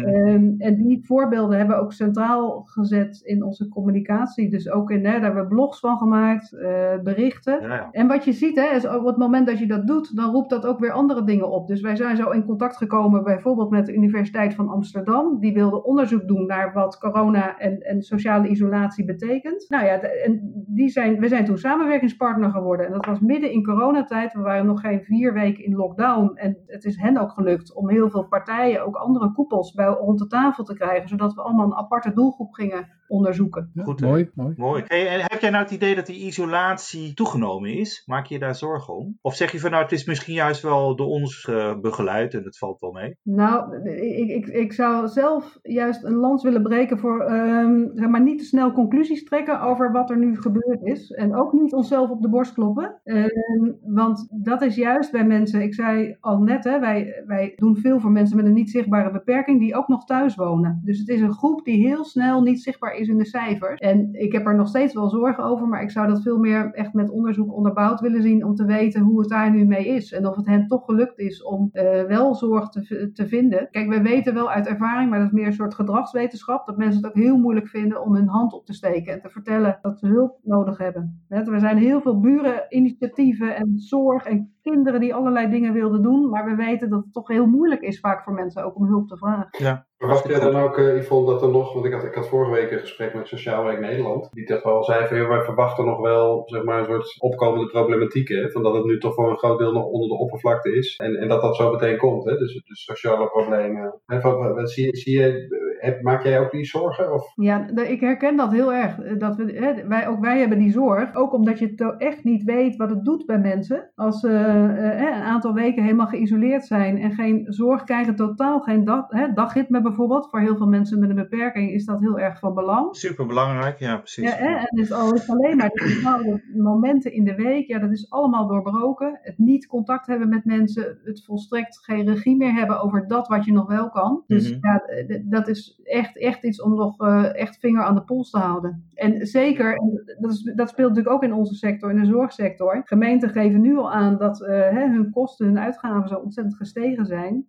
en 0.58 0.76
die 0.76 1.06
voorbeelden 1.06 1.58
hebben 1.58 1.76
we 1.76 1.82
ook 1.82 1.94
centraal 1.94 2.62
gezet 2.66 3.22
in 3.24 3.44
onze 3.44 3.70
communicatie. 3.70 4.50
Dus 4.50 4.70
ook 4.70 4.92
in, 4.92 5.06
hè, 5.06 5.12
daar 5.12 5.22
hebben 5.22 5.44
we 5.44 5.56
blogs 5.56 5.80
van 5.80 5.98
gemaakt, 5.98 6.54
uh, 6.54 6.60
berichten. 7.04 7.62
Ja, 7.62 7.74
ja. 7.74 7.88
En 7.92 8.08
wat 8.08 8.26
je 8.26 8.32
ziet, 8.32 8.56
hè, 8.56 8.76
is 8.76 8.88
op 8.88 9.06
het 9.06 9.18
moment 9.18 9.48
dat 9.48 9.60
je 9.60 9.68
dat 9.68 9.88
doet, 9.88 10.16
dan 10.16 10.32
roept 10.32 10.50
dat 10.50 10.66
ook 10.66 10.80
weer 10.80 10.92
andere 10.92 11.24
dingen 11.24 11.50
op. 11.50 11.68
Dus 11.68 11.82
wij 11.82 11.96
zijn 11.96 12.16
zo 12.16 12.30
in 12.30 12.46
contact 12.46 12.78
gekomen 12.78 13.24
bijvoorbeeld 13.24 13.70
met 13.70 13.86
de 13.86 13.94
Universiteit 13.94 14.54
van 14.54 14.70
Amsterdam. 14.70 15.40
Die 15.40 15.54
wilde 15.54 15.84
onderzoek 15.84 16.28
doen 16.28 16.46
naar 16.46 16.74
wat 16.74 16.98
corona 16.98 17.58
en, 17.58 17.80
en 17.80 18.02
sociale 18.02 18.48
isolatie 18.48 19.06
betekent. 19.06 19.66
Nou 19.70 19.86
ja, 19.86 20.00
en 20.24 20.64
die 20.68 20.90
zijn, 20.90 21.20
we 21.20 21.28
zijn 21.28 21.46
toen 21.46 21.58
samenwerkingspartner 21.58 22.52
geworden. 22.52 22.86
En 22.86 22.92
dat 22.92 23.06
was 23.06 23.20
midden 23.20 23.52
in 23.52 23.64
coronatijd. 23.64 24.34
We 24.34 24.42
waren 24.42 24.66
nog 24.66 24.82
geen 24.82 25.04
vier 25.04 25.34
weken 25.34 25.64
in 25.64 25.76
lockdown. 25.76 26.32
En 26.36 26.58
het 26.66 26.84
is 26.84 26.98
hen 26.98 27.18
ook 27.18 27.32
gelukt 27.32 27.74
om 27.74 27.90
heel 27.90 28.10
veel 28.10 28.28
partijen, 28.28 28.86
ook 28.86 28.96
andere 28.96 29.32
koepels, 29.32 29.74
bij, 29.74 29.88
rond 29.88 30.20
de 30.20 30.28
tafel 30.28 30.64
te 30.64 30.74
krijgen. 30.74 31.10
Zodat 31.10 31.34
we 31.34 31.42
allemaal 31.42 31.66
een 31.66 31.76
aparte 31.76 32.14
doelgroep 32.14 32.54
gingen 32.54 32.88
onderzoeken. 33.12 33.72
Ja, 33.74 33.84
Goed, 33.84 34.02
mooi, 34.02 34.30
mooi. 34.34 34.54
mooi. 34.58 34.84
Hey, 34.88 35.08
en 35.08 35.20
heb 35.20 35.42
jij 35.42 35.50
nou 35.50 35.64
het 35.64 35.74
idee 35.74 35.96
dat 35.96 36.06
die 36.06 36.26
isolatie 36.26 37.14
toegenomen 37.14 37.74
is? 37.74 38.04
Maak 38.06 38.26
je 38.26 38.34
je 38.34 38.40
daar 38.40 38.56
zorgen 38.56 38.96
om? 38.96 39.18
Of 39.22 39.36
zeg 39.36 39.52
je 39.52 39.60
van 39.60 39.72
nou, 39.72 39.84
het 39.84 39.92
is 39.92 40.06
misschien 40.06 40.34
juist 40.34 40.62
wel 40.62 40.96
door 40.96 41.08
ons 41.08 41.48
uh, 41.50 41.80
begeleid 41.80 42.34
en 42.34 42.44
het 42.44 42.58
valt 42.58 42.80
wel 42.80 42.92
mee? 42.92 43.18
Nou, 43.24 43.90
ik, 43.90 44.30
ik, 44.30 44.48
ik 44.48 44.74
zou 44.74 45.08
zelf 45.08 45.60
juist 45.62 46.04
een 46.04 46.16
lans 46.16 46.44
willen 46.44 46.64
breken 46.64 47.00
voor 47.00 47.32
um, 47.32 47.92
zeg 47.94 48.08
maar 48.08 48.22
niet 48.22 48.40
te 48.40 48.46
snel 48.46 48.72
conclusies 48.72 49.24
trekken 49.24 49.62
over 49.62 49.92
wat 49.92 50.10
er 50.10 50.18
nu 50.18 50.42
gebeurd 50.42 50.84
is. 50.84 51.12
En 51.12 51.36
ook 51.36 51.54
niet 51.54 51.74
onszelf 51.74 52.10
op 52.10 52.22
de 52.22 52.30
borst 52.30 52.54
kloppen. 52.54 53.02
Um, 53.04 53.78
want 53.84 54.28
dat 54.32 54.62
is 54.62 54.76
juist 54.76 55.12
bij 55.12 55.26
mensen, 55.26 55.62
ik 55.62 55.74
zei 55.74 56.18
al 56.20 56.40
net, 56.40 56.64
hè, 56.64 56.80
wij, 56.80 57.24
wij 57.26 57.54
doen 57.56 57.78
veel 57.78 58.00
voor 58.00 58.12
mensen 58.12 58.38
met 58.38 58.46
een 58.46 58.54
niet 58.54 58.72
zichtbare 58.72 59.12
beperking 59.12 59.60
die 59.60 59.76
ook 59.76 59.88
nog 59.88 60.06
thuis 60.06 60.36
wonen. 60.36 60.82
Dus 60.84 61.00
het 61.00 61.08
is 61.08 61.22
een 61.22 61.34
groep 61.34 61.66
die 61.66 61.88
heel 61.88 62.04
snel 62.04 62.42
niet 62.42 62.62
zichtbaar 62.62 62.96
is 62.96 63.01
in 63.08 63.18
de 63.18 63.26
cijfers. 63.26 63.80
En 63.80 64.10
ik 64.12 64.32
heb 64.32 64.46
er 64.46 64.56
nog 64.56 64.68
steeds 64.68 64.94
wel 64.94 65.10
zorgen 65.10 65.44
over, 65.44 65.68
maar 65.68 65.82
ik 65.82 65.92
zou 65.92 66.08
dat 66.08 66.22
veel 66.22 66.38
meer 66.38 66.72
echt 66.74 66.94
met 66.94 67.10
onderzoek 67.10 67.54
onderbouwd 67.54 68.00
willen 68.00 68.22
zien 68.22 68.46
om 68.46 68.56
te 68.56 68.66
weten 68.66 69.02
hoe 69.02 69.20
het 69.20 69.30
daar 69.30 69.52
nu 69.52 69.66
mee 69.66 69.88
is. 69.88 70.12
En 70.12 70.28
of 70.28 70.36
het 70.36 70.46
hen 70.46 70.68
toch 70.68 70.86
gelukt 70.86 71.20
is 71.20 71.44
om 71.44 71.70
uh, 71.74 72.04
wel 72.04 72.36
zorg 72.36 72.70
te, 72.70 73.10
te 73.14 73.28
vinden. 73.28 73.68
Kijk, 73.72 73.90
wij 73.90 74.02
weten 74.02 74.34
wel 74.34 74.52
uit 74.52 74.68
ervaring, 74.68 75.10
maar 75.10 75.20
dat 75.20 75.28
is 75.28 75.34
meer 75.34 75.46
een 75.46 75.54
soort 75.54 75.74
gedragswetenschap, 75.74 76.66
dat 76.66 76.78
mensen 76.78 77.02
het 77.02 77.12
ook 77.12 77.24
heel 77.24 77.38
moeilijk 77.38 77.68
vinden 77.68 78.02
om 78.02 78.16
hun 78.16 78.28
hand 78.28 78.54
op 78.54 78.66
te 78.66 78.74
steken 78.74 79.14
en 79.14 79.22
te 79.22 79.30
vertellen 79.30 79.80
dat 79.82 80.00
ze 80.00 80.08
hulp 80.08 80.40
nodig 80.44 80.78
hebben. 80.78 81.26
Er 81.28 81.60
zijn 81.60 81.78
heel 81.78 82.02
veel 82.02 82.20
bureninitiatieven 82.20 83.56
en 83.56 83.74
zorg 83.76 84.26
en 84.26 84.54
kinderen 84.62 85.00
die 85.00 85.16
allerlei 85.16 85.50
dingen 85.50 85.74
wilden 85.74 86.02
doen, 86.02 86.30
maar 86.30 86.46
we 86.46 86.56
weten 86.56 86.90
dat 86.90 87.04
het 87.04 87.14
toch 87.14 87.28
heel 87.28 87.46
moeilijk 87.46 87.82
is 87.82 88.00
vaak 88.00 88.24
voor 88.24 88.34
mensen 88.34 88.64
ook 88.64 88.76
om 88.76 88.86
hulp 88.86 89.08
te 89.08 89.18
vragen. 89.18 89.48
Ja. 89.58 89.86
Verwacht 89.98 90.28
jij 90.28 90.40
dan 90.40 90.56
ook, 90.56 90.78
uh, 90.78 90.98
Yvonne, 90.98 91.32
dat 91.32 91.42
er 91.42 91.50
nog, 91.50 91.74
want 91.74 91.86
ik 91.86 91.94
had, 91.94 92.04
ik 92.04 92.14
had 92.14 92.28
vorige 92.28 92.52
week 92.52 92.72
een 92.72 92.80
gesprek 92.80 93.14
met 93.14 93.28
Sociaal 93.28 93.64
Werk 93.64 93.80
Nederland, 93.80 94.28
die 94.32 94.46
toch 94.46 94.64
wel 94.64 94.84
zei 94.84 95.08
van, 95.08 95.28
wij 95.28 95.44
verwachten 95.44 95.86
nog 95.86 96.00
wel, 96.00 96.44
zeg 96.46 96.64
maar, 96.64 96.80
een 96.80 96.86
soort 96.86 97.16
opkomende 97.20 97.68
problematiek, 97.68 98.28
hè, 98.28 98.50
van 98.50 98.64
dat 98.64 98.74
het 98.74 98.86
nu 98.86 99.00
toch 99.00 99.14
voor 99.14 99.30
een 99.30 99.38
groot 99.38 99.60
deel 99.60 99.72
nog 99.72 99.86
onder 99.86 100.10
de 100.10 100.18
oppervlakte 100.18 100.76
is, 100.76 100.96
en, 100.96 101.16
en 101.16 101.28
dat 101.28 101.42
dat 101.42 101.56
zo 101.56 101.72
meteen 101.72 101.98
komt, 101.98 102.26
hè, 102.26 102.38
dus, 102.38 102.62
dus 102.66 102.84
sociale 102.84 103.28
problemen. 103.28 104.02
Hè, 104.06 104.22
van, 104.22 104.68
zie 104.68 105.20
je, 105.20 105.48
heb, 105.82 106.02
maak 106.02 106.24
jij 106.24 106.40
ook 106.40 106.52
die 106.52 106.66
zorgen? 106.66 107.14
Of? 107.14 107.32
Ja, 107.36 107.68
ik 107.76 108.00
herken 108.00 108.36
dat 108.38 108.52
heel 108.52 108.74
erg. 108.74 108.96
Dat 109.18 109.36
we, 109.36 109.44
hè, 109.44 109.88
wij, 109.88 110.08
ook 110.08 110.20
wij 110.20 110.40
hebben 110.40 110.58
die 110.58 110.72
zorg. 110.72 111.16
Ook 111.16 111.34
omdat 111.34 111.60
je 111.60 111.96
echt 111.98 112.24
niet 112.24 112.44
weet 112.44 112.76
wat 112.76 112.90
het 112.90 113.06
doet 113.06 113.26
bij 113.26 113.40
mensen. 113.40 113.92
Als 113.96 114.20
ze 114.20 114.30
uh, 114.30 115.02
een 115.02 115.24
aantal 115.24 115.54
weken 115.54 115.84
helemaal 115.84 116.08
geïsoleerd 116.08 116.66
zijn 116.66 116.98
en 116.98 117.12
geen 117.12 117.46
zorg 117.48 117.84
krijgen, 117.84 118.16
totaal 118.16 118.60
geen 118.60 118.86
dag, 118.86 119.06
hè, 119.10 119.34
dagritme 119.34 119.82
bijvoorbeeld. 119.82 120.30
Voor 120.30 120.40
heel 120.40 120.58
veel 120.58 120.68
mensen 120.68 121.00
met 121.00 121.10
een 121.10 121.16
beperking 121.16 121.72
is 121.72 121.86
dat 121.86 122.00
heel 122.00 122.20
erg 122.20 122.40
van 122.40 122.54
belang. 122.54 122.96
Super 122.96 123.26
belangrijk, 123.26 123.80
ja, 123.80 123.98
precies. 123.98 124.30
Ja, 124.30 124.36
hè, 124.36 124.56
en 124.56 124.76
dus 124.76 124.92
alleen 124.92 125.58
maar 125.58 125.70
de 125.70 126.00
bepaalde 126.02 126.44
momenten 126.56 127.14
in 127.14 127.24
de 127.24 127.36
week, 127.36 127.68
ja, 127.68 127.80
dat 127.80 127.92
is 127.92 128.10
allemaal 128.10 128.48
doorbroken. 128.48 129.20
Het 129.22 129.38
niet 129.38 129.68
contact 129.68 130.08
hebben 130.08 130.30
met 130.30 130.46
mensen, 130.46 131.00
het 131.04 131.24
volstrekt 131.26 131.80
geen 131.84 132.06
regie 132.06 132.38
meer 132.38 132.54
hebben 132.54 132.82
over 132.82 133.08
dat 133.08 133.28
wat 133.28 133.46
je 133.46 133.52
nog 133.52 133.68
wel 133.68 133.90
kan. 133.90 134.24
Dus 134.28 134.54
mm 134.54 134.60
-hmm. 134.62 134.72
ja, 134.72 135.20
dat 135.24 135.48
is 135.48 135.71
echt, 135.84 136.18
echt 136.18 136.44
iets 136.44 136.62
om 136.62 136.76
nog 136.76 137.02
uh, 137.02 137.36
echt 137.36 137.58
vinger 137.60 137.84
aan 137.84 137.96
de 137.96 138.04
pols 138.04 138.30
te 138.30 138.38
houden. 138.38 138.84
En 138.94 139.28
zeker, 139.28 139.76
dat, 140.20 140.32
is, 140.32 140.52
dat 140.56 140.70
speelt 140.70 140.90
natuurlijk 140.90 141.16
ook 141.16 141.24
in 141.24 141.34
onze 141.34 141.56
sector, 141.56 141.90
in 141.90 142.00
de 142.00 142.06
zorgsector. 142.06 142.82
Gemeenten 142.86 143.30
geven 143.30 143.62
nu 143.62 143.78
al 143.78 143.92
aan 143.92 144.18
dat 144.18 144.42
uh, 144.42 144.48
hè, 144.48 144.88
hun 144.88 145.12
kosten, 145.12 145.46
hun 145.46 145.60
uitgaven 145.60 146.10
zo 146.10 146.16
ontzettend 146.16 146.56
gestegen 146.56 147.06
zijn. 147.06 147.48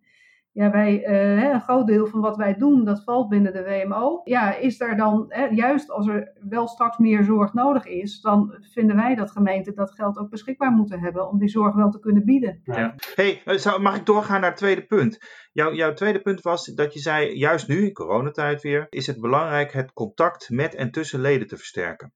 Ja, 0.52 0.70
wij, 0.70 1.08
uh, 1.08 1.52
een 1.52 1.60
groot 1.60 1.86
deel 1.86 2.06
van 2.06 2.20
wat 2.20 2.36
wij 2.36 2.54
doen, 2.54 2.84
dat 2.84 3.04
valt 3.04 3.28
binnen 3.28 3.52
de 3.52 3.62
WMO. 3.62 4.20
Ja, 4.24 4.54
is 4.56 4.80
er 4.80 4.96
dan, 4.96 5.24
hè, 5.28 5.44
juist 5.44 5.90
als 5.90 6.06
er 6.06 6.32
wel 6.48 6.68
straks 6.68 6.98
meer 6.98 7.24
zorg 7.24 7.52
nodig 7.52 7.86
is, 7.86 8.20
dan 8.20 8.56
vinden 8.72 8.96
wij 8.96 9.14
dat 9.14 9.30
gemeenten 9.30 9.74
dat 9.74 9.94
geld 9.94 10.18
ook 10.18 10.30
beschikbaar 10.30 10.70
moeten 10.70 11.00
hebben 11.00 11.28
om 11.28 11.38
die 11.38 11.48
zorg 11.48 11.74
wel 11.74 11.90
te 11.90 12.00
kunnen 12.00 12.24
bieden. 12.24 12.60
Ja. 12.64 12.94
Hey, 13.14 13.42
mag 13.80 13.96
ik 13.96 14.06
doorgaan 14.06 14.40
naar 14.40 14.50
het 14.50 14.58
tweede 14.58 14.86
punt? 14.86 15.18
Jouw, 15.52 15.72
jouw 15.72 15.92
tweede 15.92 16.20
punt 16.20 16.40
was 16.40 16.64
dat 16.64 16.92
je 16.92 17.00
zei, 17.00 17.36
juist 17.36 17.68
nu, 17.68 17.84
in 17.84 17.92
coronatijd 17.92 18.62
weer, 18.62 18.86
is 18.88 19.06
het 19.06 19.20
belangrijk 19.20 19.72
het 19.72 19.92
contact 19.92 20.50
met 20.50 20.74
en 20.74 20.90
tussen 20.90 21.20
leden 21.20 21.46
te 21.46 21.56
versterken. 21.56 22.12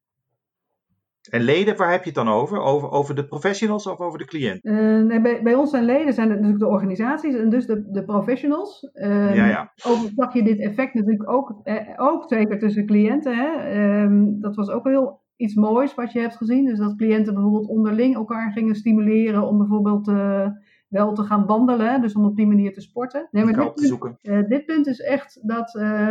En 1.29 1.41
leden, 1.41 1.77
waar 1.77 1.91
heb 1.91 2.01
je 2.01 2.07
het 2.07 2.15
dan 2.15 2.29
over? 2.29 2.61
Over, 2.61 2.91
over 2.91 3.15
de 3.15 3.27
professionals 3.27 3.87
of 3.87 3.99
over 3.99 4.19
de 4.19 4.25
cliënt? 4.25 4.59
Uh, 4.63 5.03
nee, 5.03 5.21
bij, 5.21 5.43
bij 5.43 5.55
ons 5.55 5.71
zijn 5.71 5.85
leden 5.85 6.15
zijn 6.15 6.31
het 6.31 6.41
natuurlijk 6.41 6.65
de 6.65 6.71
organisaties 6.71 7.35
en 7.35 7.49
dus 7.49 7.67
de, 7.67 7.91
de 7.91 8.05
professionals. 8.05 8.91
Uh, 8.95 9.35
ja, 9.35 9.47
ja. 9.47 9.73
Ook 9.87 9.99
zag 10.17 10.33
je 10.33 10.43
dit 10.43 10.61
effect 10.61 10.95
natuurlijk 10.95 11.31
ook, 11.31 11.61
eh, 11.65 11.77
ook 11.97 12.25
zeker 12.29 12.59
tussen 12.59 12.87
cliënten. 12.87 13.37
Hè? 13.37 14.03
Um, 14.03 14.41
dat 14.41 14.57
was 14.57 14.71
ook 14.71 14.85
heel 14.85 15.21
iets 15.37 15.55
moois 15.55 15.95
wat 15.95 16.13
je 16.13 16.21
hebt 16.21 16.37
gezien. 16.37 16.65
Dus 16.65 16.79
dat 16.79 16.97
cliënten 16.97 17.35
bijvoorbeeld 17.35 17.69
onderling 17.69 18.15
elkaar 18.15 18.53
gingen 18.53 18.75
stimuleren 18.75 19.47
om 19.47 19.59
bijvoorbeeld 19.59 20.09
uh, 20.09 20.47
wel 20.97 21.13
te 21.13 21.23
gaan 21.23 21.47
wandelen, 21.47 22.01
dus 22.01 22.15
om 22.15 22.25
op 22.25 22.37
die 22.37 22.47
manier 22.47 22.73
te 22.73 22.81
sporten. 22.81 23.29
Nee, 23.31 23.45
maar 23.45 23.55
dit, 23.55 23.77
te 23.77 23.87
zoeken. 23.87 24.19
Uh, 24.23 24.49
dit 24.49 24.65
punt 24.65 24.87
is 24.87 25.01
echt 25.01 25.49
dat 25.49 25.75
uh, 25.75 26.09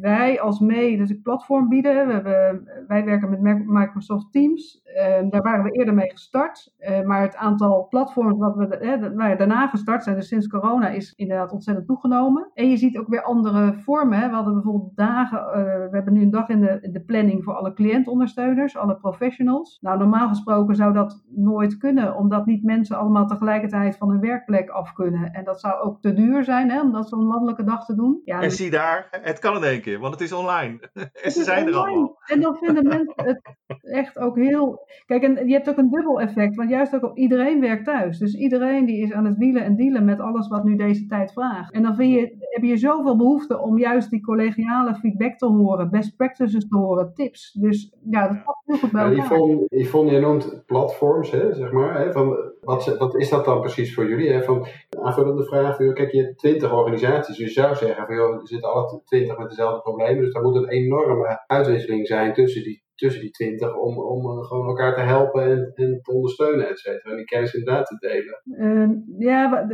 wij 0.00 0.40
als 0.40 0.60
mee, 0.60 0.96
dus 0.96 1.10
een 1.10 1.22
platform 1.22 1.68
bieden. 1.68 2.06
We 2.06 2.12
hebben, 2.12 2.68
wij 2.86 3.04
werken 3.04 3.42
met 3.42 3.66
Microsoft 3.66 4.32
Teams. 4.32 4.80
Uh, 4.84 5.30
daar 5.30 5.42
waren 5.42 5.64
we 5.64 5.70
eerder 5.70 5.94
mee 5.94 6.10
gestart. 6.10 6.72
maar 7.04 7.22
het 7.22 7.36
aantal 7.36 7.88
platforms 7.88 8.38
wat 8.38 8.56
we 8.56 9.12
nou 9.14 9.36
daarna 9.36 9.66
gestart 9.66 10.02
zijn, 10.02 10.16
dus 10.16 10.28
sinds 10.28 10.46
corona, 10.46 10.88
is 10.88 11.12
inderdaad 11.14 11.52
ontzettend 11.52 11.86
toegenomen. 11.86 12.50
En 12.54 12.70
je 12.70 12.76
ziet 12.76 12.98
ook 12.98 13.08
weer 13.08 13.22
andere 13.22 13.74
vormen. 13.74 14.18
Hè. 14.18 14.28
We 14.28 14.34
hadden 14.34 14.54
bijvoorbeeld 14.54 14.96
dagen, 14.96 15.44
we 15.90 15.96
hebben 15.96 16.12
nu 16.12 16.22
een 16.22 16.30
dag 16.30 16.48
in 16.48 16.60
de, 16.60 16.78
in 16.80 16.92
de 16.92 17.00
planning 17.00 17.44
voor 17.44 17.54
alle 17.54 17.72
cliëntondersteuners, 17.72 18.76
alle 18.76 18.96
professionals. 18.96 19.78
Nou, 19.80 19.98
normaal 19.98 20.28
gesproken 20.28 20.76
zou 20.76 20.92
dat 20.92 21.22
nooit 21.28 21.76
kunnen, 21.76 22.16
omdat 22.16 22.46
niet 22.46 22.64
mensen 22.64 22.98
allemaal 22.98 23.26
tegelijkertijd 23.26 23.89
van 23.96 24.10
hun 24.10 24.20
werkplek 24.20 24.68
af 24.68 24.92
kunnen. 24.92 25.32
En 25.32 25.44
dat 25.44 25.60
zou 25.60 25.80
ook 25.80 26.00
te 26.00 26.12
duur 26.12 26.44
zijn 26.44 26.70
hè, 26.70 26.80
om 26.80 26.92
dat 26.92 27.08
zo'n 27.08 27.26
landelijke 27.26 27.64
dag 27.64 27.84
te 27.84 27.94
doen. 27.94 28.20
Ja, 28.24 28.40
en 28.40 28.50
zie 28.50 28.70
daar, 28.70 29.08
het 29.10 29.38
kan 29.38 29.56
in 29.56 29.62
één 29.62 29.80
keer, 29.80 29.98
want 29.98 30.12
het 30.12 30.22
is 30.22 30.32
online. 30.32 30.90
en 31.24 31.30
ze 31.30 31.44
zijn 31.44 31.66
er 31.66 31.74
allemaal. 31.74 32.18
En 32.26 32.40
dan 32.40 32.56
vinden 32.56 32.86
mensen 32.86 33.12
het 33.24 33.56
echt 33.80 34.18
ook 34.18 34.36
heel. 34.36 34.86
Kijk, 35.06 35.22
en 35.22 35.48
je 35.48 35.52
hebt 35.52 35.68
ook 35.68 35.76
een 35.76 35.90
dubbel 35.90 36.20
effect, 36.20 36.56
want 36.56 36.70
juist 36.70 36.94
ook 36.94 37.16
iedereen 37.16 37.60
werkt 37.60 37.84
thuis. 37.84 38.18
Dus 38.18 38.34
iedereen 38.34 38.86
die 38.86 39.02
is 39.02 39.12
aan 39.12 39.24
het 39.24 39.36
wielen 39.36 39.64
en 39.64 39.76
dealen 39.76 40.04
met 40.04 40.20
alles 40.20 40.48
wat 40.48 40.64
nu 40.64 40.76
deze 40.76 41.06
tijd 41.06 41.32
vraagt. 41.32 41.72
En 41.72 41.82
dan 41.82 41.94
vind 41.94 42.12
je, 42.12 42.36
heb 42.38 42.62
je 42.62 42.76
zoveel 42.76 43.16
behoefte 43.16 43.58
om 43.58 43.78
juist 43.78 44.10
die 44.10 44.20
collegiale 44.20 44.94
feedback 44.94 45.38
te 45.38 45.46
horen, 45.46 45.90
best 45.90 46.16
practices 46.16 46.68
te 46.68 46.76
horen, 46.76 47.14
tips. 47.14 47.52
Dus 47.52 47.94
ja, 48.10 48.28
dat 48.28 48.44
past 48.44 48.62
heel 48.64 48.76
goed 48.76 48.92
bij 48.92 49.02
elkaar. 49.02 49.16
Ja, 49.16 49.24
Yvonne, 49.24 49.66
Yvonne, 49.68 50.12
je 50.12 50.20
noemt 50.20 50.62
platforms, 50.66 51.30
hè, 51.30 51.54
zeg 51.54 51.72
maar. 51.72 52.00
Hè, 52.00 52.12
van, 52.12 52.36
wat, 52.60 52.96
wat 52.98 53.16
is 53.16 53.28
dat 53.28 53.44
dan 53.44 53.60
precies 53.60 53.69
voor 53.74 54.08
jullie? 54.08 54.32
Hè? 54.32 54.42
Van, 54.42 54.66
aanvullende 55.02 55.44
vraag, 55.44 55.76
kijk, 55.76 56.12
je 56.12 56.22
hebt 56.22 56.38
twintig 56.38 56.72
organisaties, 56.72 57.36
dus 57.36 57.54
je 57.54 57.60
zou 57.60 57.74
zeggen, 57.76 58.06
van, 58.06 58.14
joh, 58.14 58.40
er 58.40 58.46
zitten 58.46 58.72
alle 58.72 59.00
twintig 59.04 59.38
met 59.38 59.48
dezelfde 59.48 59.80
problemen, 59.80 60.24
dus 60.24 60.32
daar 60.32 60.42
moet 60.42 60.56
een 60.56 60.68
enorme 60.68 61.44
uitwisseling 61.46 62.06
zijn 62.06 62.32
tussen 62.32 62.62
die 62.62 62.82
tussen 63.00 63.20
die 63.20 63.30
twintig 63.30 63.76
om, 63.76 63.98
om 63.98 64.42
gewoon 64.42 64.66
elkaar 64.66 64.94
te 64.94 65.00
helpen 65.00 65.42
en, 65.42 65.72
en 65.74 66.00
te 66.02 66.12
ondersteunen, 66.12 66.68
et 66.68 66.78
cetera. 66.78 67.10
En 67.10 67.16
die 67.16 67.24
kennis 67.24 67.54
inderdaad 67.54 67.86
te 67.86 67.96
delen. 67.98 68.40
Uh, 68.44 68.88
ja, 69.18 69.66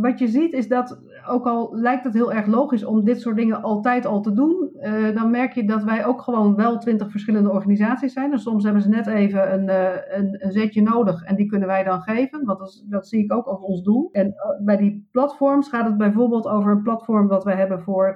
wat 0.00 0.18
je 0.18 0.26
ziet 0.26 0.52
is 0.52 0.68
dat, 0.68 1.00
ook 1.28 1.46
al 1.46 1.76
lijkt 1.76 2.04
het 2.04 2.14
heel 2.14 2.32
erg 2.32 2.46
logisch 2.46 2.84
om 2.84 3.04
dit 3.04 3.20
soort 3.20 3.36
dingen 3.36 3.62
altijd 3.62 4.06
al 4.06 4.20
te 4.20 4.32
doen, 4.32 4.70
uh, 4.74 5.14
dan 5.14 5.30
merk 5.30 5.52
je 5.52 5.64
dat 5.64 5.82
wij 5.82 6.06
ook 6.06 6.22
gewoon 6.22 6.56
wel 6.56 6.78
twintig 6.78 7.10
verschillende 7.10 7.50
organisaties 7.50 8.12
zijn. 8.12 8.30
Dus 8.30 8.42
soms 8.42 8.64
hebben 8.64 8.82
ze 8.82 8.88
net 8.88 9.06
even 9.06 9.52
een, 9.52 9.68
uh, 9.68 9.90
een, 10.08 10.44
een, 10.44 10.52
zetje 10.52 10.82
nodig 10.82 11.22
en 11.22 11.36
die 11.36 11.46
kunnen 11.46 11.68
wij 11.68 11.84
dan 11.84 12.00
geven, 12.00 12.44
want 12.44 12.58
dat, 12.58 12.84
dat 12.88 13.08
zie 13.08 13.24
ik 13.24 13.32
ook 13.32 13.46
als 13.46 13.60
ons 13.60 13.82
doel. 13.82 14.08
En 14.12 14.34
bij 14.64 14.76
die 14.76 15.08
platforms 15.10 15.68
gaat 15.68 15.86
het 15.86 15.96
bijvoorbeeld 15.96 16.46
over 16.46 16.70
een 16.70 16.82
platform 16.82 17.28
wat 17.28 17.44
we 17.44 17.54
hebben 17.54 17.80
voor, 17.80 18.12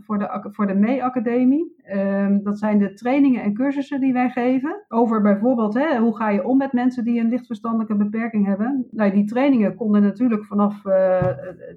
voor 0.00 0.18
de, 0.18 0.48
voor 0.50 0.66
de 0.66 0.74
MEE-academie. 0.74 1.78
Ehm, 1.82 2.42
dat 2.42 2.58
zijn 2.58 2.78
de 2.78 2.92
trainingen 2.92 3.42
en 3.42 3.54
cursussen 3.54 4.00
die 4.00 4.09
die 4.10 4.18
wij 4.18 4.30
geven. 4.30 4.84
Over 4.88 5.22
bijvoorbeeld 5.22 5.74
hè, 5.74 5.98
hoe 5.98 6.16
ga 6.16 6.30
je 6.30 6.44
om 6.44 6.56
met 6.56 6.72
mensen 6.72 7.04
die 7.04 7.20
een 7.20 7.28
lichtverstandelijke 7.28 7.96
beperking 7.96 8.46
hebben. 8.46 8.86
Nou, 8.90 9.10
die 9.10 9.24
trainingen 9.24 9.74
konden 9.74 10.02
natuurlijk 10.02 10.44
vanaf 10.44 10.84
uh, 10.84 11.26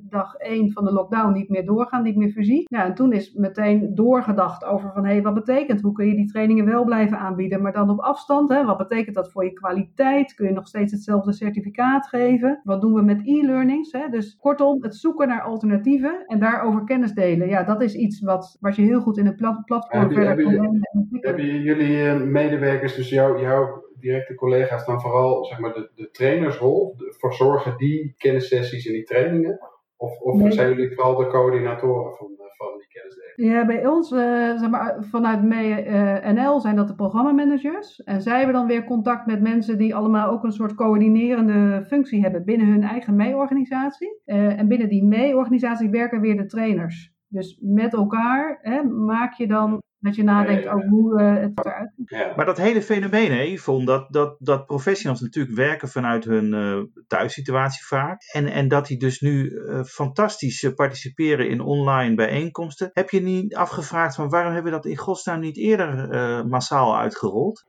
dag 0.02 0.36
1 0.36 0.72
van 0.72 0.86
de 0.86 0.94
lockdown 0.94 1.34
niet 1.34 1.50
meer 1.50 1.66
doorgaan, 1.66 2.04
niet 2.04 2.16
meer 2.16 2.32
fysiek. 2.32 2.70
Ja, 2.70 2.86
en 2.86 2.94
toen 2.94 3.14
is 3.14 3.34
meteen 3.34 3.96
doorgedacht 3.96 4.66
over 4.66 4.92
van 4.94 5.06
hé, 5.06 5.12
hey, 5.12 5.22
wat 5.22 5.34
betekent? 5.34 5.82
Hoe 5.82 5.92
kun 5.92 6.08
je 6.08 6.16
die 6.16 6.28
trainingen 6.28 6.66
wel 6.66 6.84
blijven 6.84 7.18
aanbieden, 7.18 7.62
maar 7.62 7.74
dan 7.74 7.90
op 7.90 8.00
afstand? 8.00 8.50
Hè? 8.50 8.66
Wat 8.66 8.78
betekent 8.78 9.16
dat 9.16 9.32
voor 9.32 9.44
je 9.44 9.54
kwaliteit? 9.54 10.34
Kun 10.34 10.48
je 10.48 10.54
nog 10.54 10.68
steeds 10.68 10.92
hetzelfde 10.92 11.34
certificaat 11.34 12.08
geven? 12.08 12.60
Wat 12.64 12.82
doen 12.82 12.94
we 12.94 13.02
met 13.02 13.22
e-learnings? 13.26 13.92
Hè? 13.92 14.10
Dus 14.10 14.38
kortom, 14.38 14.84
het 14.84 14.96
zoeken 14.96 15.28
naar 15.28 15.42
alternatieven 15.42 16.24
en 16.28 16.40
daarover 16.40 16.84
kennis 16.84 17.14
delen. 17.14 17.48
Ja, 17.48 17.64
dat 17.64 17.82
is 17.82 17.96
iets 17.96 18.22
wat, 18.22 18.58
wat 18.60 18.76
je 18.76 18.82
heel 18.82 19.02
goed 19.02 19.18
in 19.18 19.26
een 19.26 19.36
plat 19.36 19.66
platform 19.66 20.10
je, 20.10 20.16
verder 20.16 20.56
kan. 20.56 20.80
Hebben 21.22 21.62
jullie 21.62 22.23
medewerkers, 22.32 22.96
dus 22.96 23.10
jou, 23.10 23.42
jouw 23.42 23.84
directe 24.00 24.36
collega's, 24.36 24.86
dan 24.86 25.02
vooral 25.02 25.46
zeg 25.46 25.60
maar, 25.60 25.74
de, 25.74 25.92
de 25.96 26.10
trainersrol 26.12 26.96
voor 26.98 27.34
zorgen 27.34 27.78
die 27.78 28.14
kennissessies 28.18 28.86
en 28.86 28.94
die 28.94 29.04
trainingen? 29.04 29.60
Of, 29.98 30.20
of 30.20 30.36
nee. 30.36 30.52
zijn 30.52 30.70
jullie 30.70 30.94
vooral 30.96 31.16
de 31.16 31.28
coördinatoren 31.28 32.16
van, 32.16 32.28
van 32.58 32.78
die 32.78 32.88
kennisdeling? 32.88 33.54
Ja, 33.56 33.66
bij 33.66 33.88
ons, 33.88 34.12
uh, 34.12 34.20
zeg 34.60 34.70
maar, 34.70 34.98
vanuit 35.00 35.44
mee, 35.44 35.86
uh, 35.86 36.32
NL 36.32 36.60
zijn 36.60 36.76
dat 36.76 36.88
de 36.88 36.96
programmamanagers. 36.96 38.04
En 38.04 38.22
zij 38.22 38.38
hebben 38.38 38.56
dan 38.56 38.68
weer 38.68 38.84
contact 38.84 39.26
met 39.26 39.42
mensen 39.42 39.78
die 39.78 39.96
allemaal 39.96 40.30
ook 40.30 40.44
een 40.44 40.52
soort 40.52 40.76
coördinerende 40.76 41.84
functie 41.86 42.22
hebben 42.22 42.46
binnen 42.46 42.68
hun 42.68 42.84
eigen 42.84 43.16
mee-organisatie. 43.16 44.22
Uh, 44.26 44.60
en 44.60 44.68
binnen 44.68 44.90
die 44.90 45.06
mee-organisatie 45.06 45.90
werken 45.90 46.22
weer 46.22 46.38
de 46.38 46.46
trainers. 46.46 47.14
Dus 47.28 47.60
met 47.62 47.94
elkaar 47.94 48.60
hè, 48.62 48.84
maak 48.84 49.34
je 49.34 49.48
dan 49.48 49.82
dat 50.04 50.16
je 50.16 50.24
nadenkt 50.24 50.68
over 50.68 50.88
hoe 50.88 51.22
uh, 51.22 51.42
het 51.42 51.52
eruit 51.56 51.92
ziet. 51.96 52.10
Ja. 52.10 52.34
Maar 52.36 52.46
dat 52.46 52.58
hele 52.58 52.82
fenomeen, 52.82 53.32
hè, 53.32 53.42
Yvonne, 53.42 53.86
dat, 53.86 54.06
dat, 54.10 54.36
dat 54.40 54.66
professionals 54.66 55.22
natuurlijk 55.22 55.56
werken 55.56 55.88
vanuit 55.88 56.24
hun 56.24 56.54
uh, 56.54 56.84
thuissituatie 57.08 57.86
vaak. 57.86 58.24
En, 58.32 58.48
en 58.48 58.68
dat 58.68 58.88
die 58.88 58.98
dus 58.98 59.20
nu 59.20 59.50
uh, 59.50 59.84
fantastisch 59.84 60.72
participeren 60.76 61.50
in 61.50 61.62
online 61.62 62.16
bijeenkomsten. 62.16 62.90
Heb 62.94 63.10
je 63.10 63.22
niet 63.22 63.56
afgevraagd 63.56 64.16
van 64.16 64.30
waarom 64.30 64.54
hebben 64.54 64.72
we 64.72 64.78
dat 64.78 64.86
in 64.86 64.98
godsnaam 64.98 65.40
niet 65.40 65.58
eerder 65.58 66.48
massaal 66.48 66.98
uitgerold? 66.98 67.66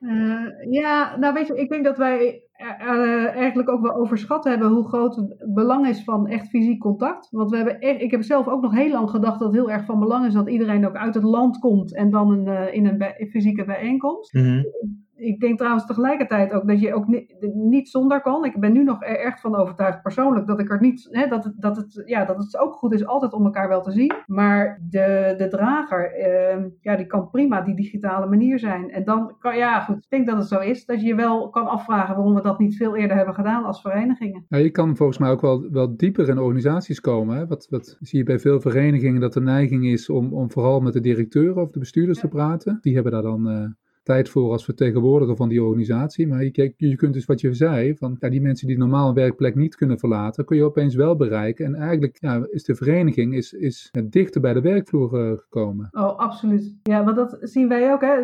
ja, 0.71 1.17
nou 1.17 1.35
weet 1.35 1.47
je, 1.47 1.57
ik 1.57 1.69
denk 1.69 1.85
dat 1.85 1.97
wij 1.97 2.44
eigenlijk 2.57 3.69
ook 3.69 3.83
wel 3.83 3.95
overschat 3.95 4.45
hebben 4.45 4.69
hoe 4.69 4.89
groot 4.89 5.17
het 5.17 5.55
belang 5.55 5.87
is 5.87 6.05
van 6.05 6.27
echt 6.27 6.49
fysiek 6.49 6.81
contact. 6.81 7.29
Want 7.31 7.51
we 7.51 7.57
hebben 7.57 7.81
echt, 7.81 8.01
ik 8.01 8.11
heb 8.11 8.23
zelf 8.23 8.49
ook 8.49 8.63
nog 8.63 8.75
heel 8.75 8.91
lang 8.91 9.11
gedacht 9.11 9.39
dat 9.39 9.49
het 9.49 9.57
heel 9.57 9.71
erg 9.71 9.85
van 9.85 9.99
belang 9.99 10.27
is 10.27 10.33
dat 10.33 10.49
iedereen 10.49 10.87
ook 10.87 10.97
uit 10.97 11.15
het 11.15 11.25
land 11.25 11.59
komt 11.59 11.95
en 11.95 12.11
dan 12.11 12.31
een, 12.31 12.47
uh, 12.47 12.75
in 12.75 12.87
een 12.87 13.29
fysieke 13.31 13.65
bijeenkomst. 13.65 14.33
-hmm 14.33 15.03
ik 15.25 15.41
denk 15.41 15.59
trouwens 15.59 15.87
tegelijkertijd 15.87 16.53
ook 16.53 16.69
dat 16.69 16.81
je 16.81 16.95
ook 16.95 17.07
niet, 17.07 17.37
niet 17.55 17.89
zonder 17.89 18.21
kan. 18.21 18.45
Ik 18.45 18.61
ben 18.61 18.73
nu 18.73 18.85
nog 18.85 19.03
er 19.03 19.19
echt 19.19 19.41
van 19.41 19.57
overtuigd 19.57 20.03
persoonlijk 20.03 20.47
dat 20.47 20.61
ik 20.61 20.71
er 20.71 20.81
niet, 20.81 21.09
hè, 21.11 21.27
dat, 21.27 21.45
het, 21.45 21.55
dat, 21.57 21.77
het, 21.77 22.03
ja, 22.05 22.25
dat 22.25 22.37
het 22.37 22.59
ook 22.59 22.75
goed 22.75 22.93
is 22.93 23.07
altijd 23.07 23.33
om 23.33 23.45
elkaar 23.45 23.69
wel 23.69 23.83
te 23.83 23.93
zien. 23.93 24.13
Maar 24.27 24.81
de, 24.91 25.35
de 25.37 25.49
drager, 25.49 26.13
eh, 26.13 26.65
ja, 26.81 26.97
die 26.97 27.07
kan 27.07 27.31
prima 27.31 27.61
die 27.61 27.77
digitale 27.77 28.27
manier 28.27 28.59
zijn. 28.59 28.91
En 28.91 29.05
dan 29.05 29.37
kan, 29.39 29.57
ja 29.57 29.81
goed, 29.81 29.97
ik 29.97 30.11
denk 30.11 30.27
dat 30.27 30.37
het 30.37 30.49
zo 30.49 30.59
is 30.59 30.85
dat 30.85 31.01
je 31.01 31.07
je 31.07 31.15
wel 31.15 31.51
kan 31.51 31.67
afvragen 31.67 32.15
waarom 32.15 32.35
we 32.35 32.43
dat 32.43 32.59
niet 32.59 32.77
veel 32.77 32.97
eerder 32.97 33.17
hebben 33.17 33.35
gedaan 33.35 33.65
als 33.65 33.81
verenigingen. 33.81 34.45
Ja, 34.49 34.59
je 34.59 34.71
kan 34.71 34.97
volgens 34.97 35.19
mij 35.19 35.31
ook 35.31 35.41
wel, 35.41 35.71
wel 35.71 35.97
dieper 35.97 36.29
in 36.29 36.39
organisaties 36.39 37.01
komen. 37.01 37.37
Hè? 37.37 37.47
Wat, 37.47 37.67
wat 37.71 37.97
zie 38.01 38.19
je 38.19 38.25
bij 38.25 38.39
veel 38.39 38.61
verenigingen 38.61 39.21
dat 39.21 39.33
de 39.33 39.41
neiging 39.41 39.87
is 39.87 40.11
om, 40.11 40.33
om 40.33 40.51
vooral 40.51 40.81
met 40.81 40.93
de 40.93 41.01
directeur 41.01 41.57
of 41.57 41.71
de 41.71 41.79
bestuurders 41.79 42.21
ja. 42.21 42.29
te 42.29 42.35
praten. 42.35 42.79
Die 42.81 42.95
hebben 42.95 43.13
daar 43.13 43.23
dan... 43.23 43.51
Uh, 43.51 43.65
tijd 44.05 44.29
voor 44.29 44.51
als 44.51 44.65
vertegenwoordiger 44.65 45.37
van 45.37 45.49
die 45.49 45.63
organisatie. 45.63 46.27
Maar 46.27 46.45
je, 46.45 46.75
je 46.77 46.97
kunt 46.97 47.15
dus 47.15 47.25
wat 47.25 47.41
je 47.41 47.55
zei, 47.55 47.97
van 47.97 48.17
ja, 48.19 48.29
die 48.29 48.41
mensen 48.41 48.67
die 48.67 48.79
normaal 48.79 49.09
een 49.09 49.15
werkplek 49.15 49.55
niet 49.55 49.75
kunnen 49.75 49.99
verlaten, 49.99 50.45
kun 50.45 50.57
je 50.57 50.65
opeens 50.65 50.95
wel 50.95 51.17
bereiken. 51.17 51.67
En 51.67 51.75
eigenlijk 51.75 52.17
ja, 52.21 52.47
is 52.51 52.65
de 52.65 52.75
vereniging 52.75 53.35
is, 53.35 53.53
is 53.53 53.91
dichter 54.09 54.41
bij 54.41 54.53
de 54.53 54.61
werkvloer 54.61 55.31
uh, 55.31 55.39
gekomen. 55.39 55.89
Oh, 55.91 56.19
absoluut. 56.19 56.77
Ja, 56.83 57.05
want 57.05 57.17
dat 57.17 57.37
zien 57.41 57.69
wij 57.69 57.93
ook. 57.93 58.01
Hè. 58.01 58.17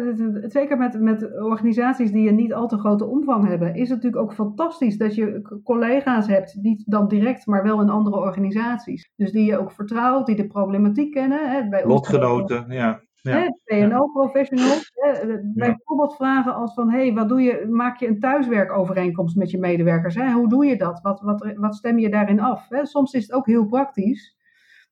Zeker 0.49 0.79
met, 0.79 1.01
met 1.01 1.41
organisaties 1.43 2.13
die 2.13 2.29
een 2.29 2.35
niet 2.35 2.55
al 2.55 2.69
te 2.69 2.79
grote 2.79 3.07
omvang 3.07 3.47
hebben, 3.47 3.75
is 3.75 3.89
het 3.89 4.03
natuurlijk 4.03 4.23
ook 4.23 4.35
fantastisch 4.35 4.97
dat 4.97 5.15
je 5.15 5.61
collega's 5.65 6.27
hebt, 6.27 6.59
niet 6.61 6.83
dan 6.87 7.09
direct, 7.09 7.47
maar 7.47 7.63
wel 7.63 7.81
in 7.81 7.91
andere 7.91 8.17
organisaties. 8.17 9.11
Dus 9.17 9.33
die 9.33 9.45
je 9.45 9.59
ook 9.59 9.73
vertrouwt, 9.73 10.27
die 10.27 10.37
de 10.37 10.47
problematiek 10.47 11.13
kennen. 11.13 11.51
Hè. 11.51 11.69
Bij 11.69 11.87
Lotgenoten, 11.87 12.65
ja. 12.69 13.03
Ja. 13.23 13.57
PNO-professionals. 13.65 14.93
Bijvoorbeeld 15.55 16.17
vragen 16.17 16.55
als 16.55 16.75
van, 16.75 16.91
hey, 16.91 17.13
wat 17.13 17.29
doe 17.29 17.43
je, 17.43 17.67
maak 17.71 17.99
je 17.99 18.07
een 18.07 18.21
thuiswerkovereenkomst 18.21 19.37
met 19.37 19.51
je 19.51 19.59
medewerkers? 19.59 20.15
Hè? 20.15 20.33
Hoe 20.33 20.49
doe 20.49 20.67
je 20.67 20.77
dat? 20.77 21.01
Wat, 21.03 21.21
wat, 21.21 21.53
wat 21.55 21.75
stem 21.75 21.99
je 21.99 22.11
daarin 22.11 22.41
af? 22.41 22.69
Hè? 22.69 22.87
Soms 22.87 23.13
is 23.13 23.23
het 23.23 23.33
ook 23.33 23.47
heel 23.47 23.67
praktisch. 23.67 24.37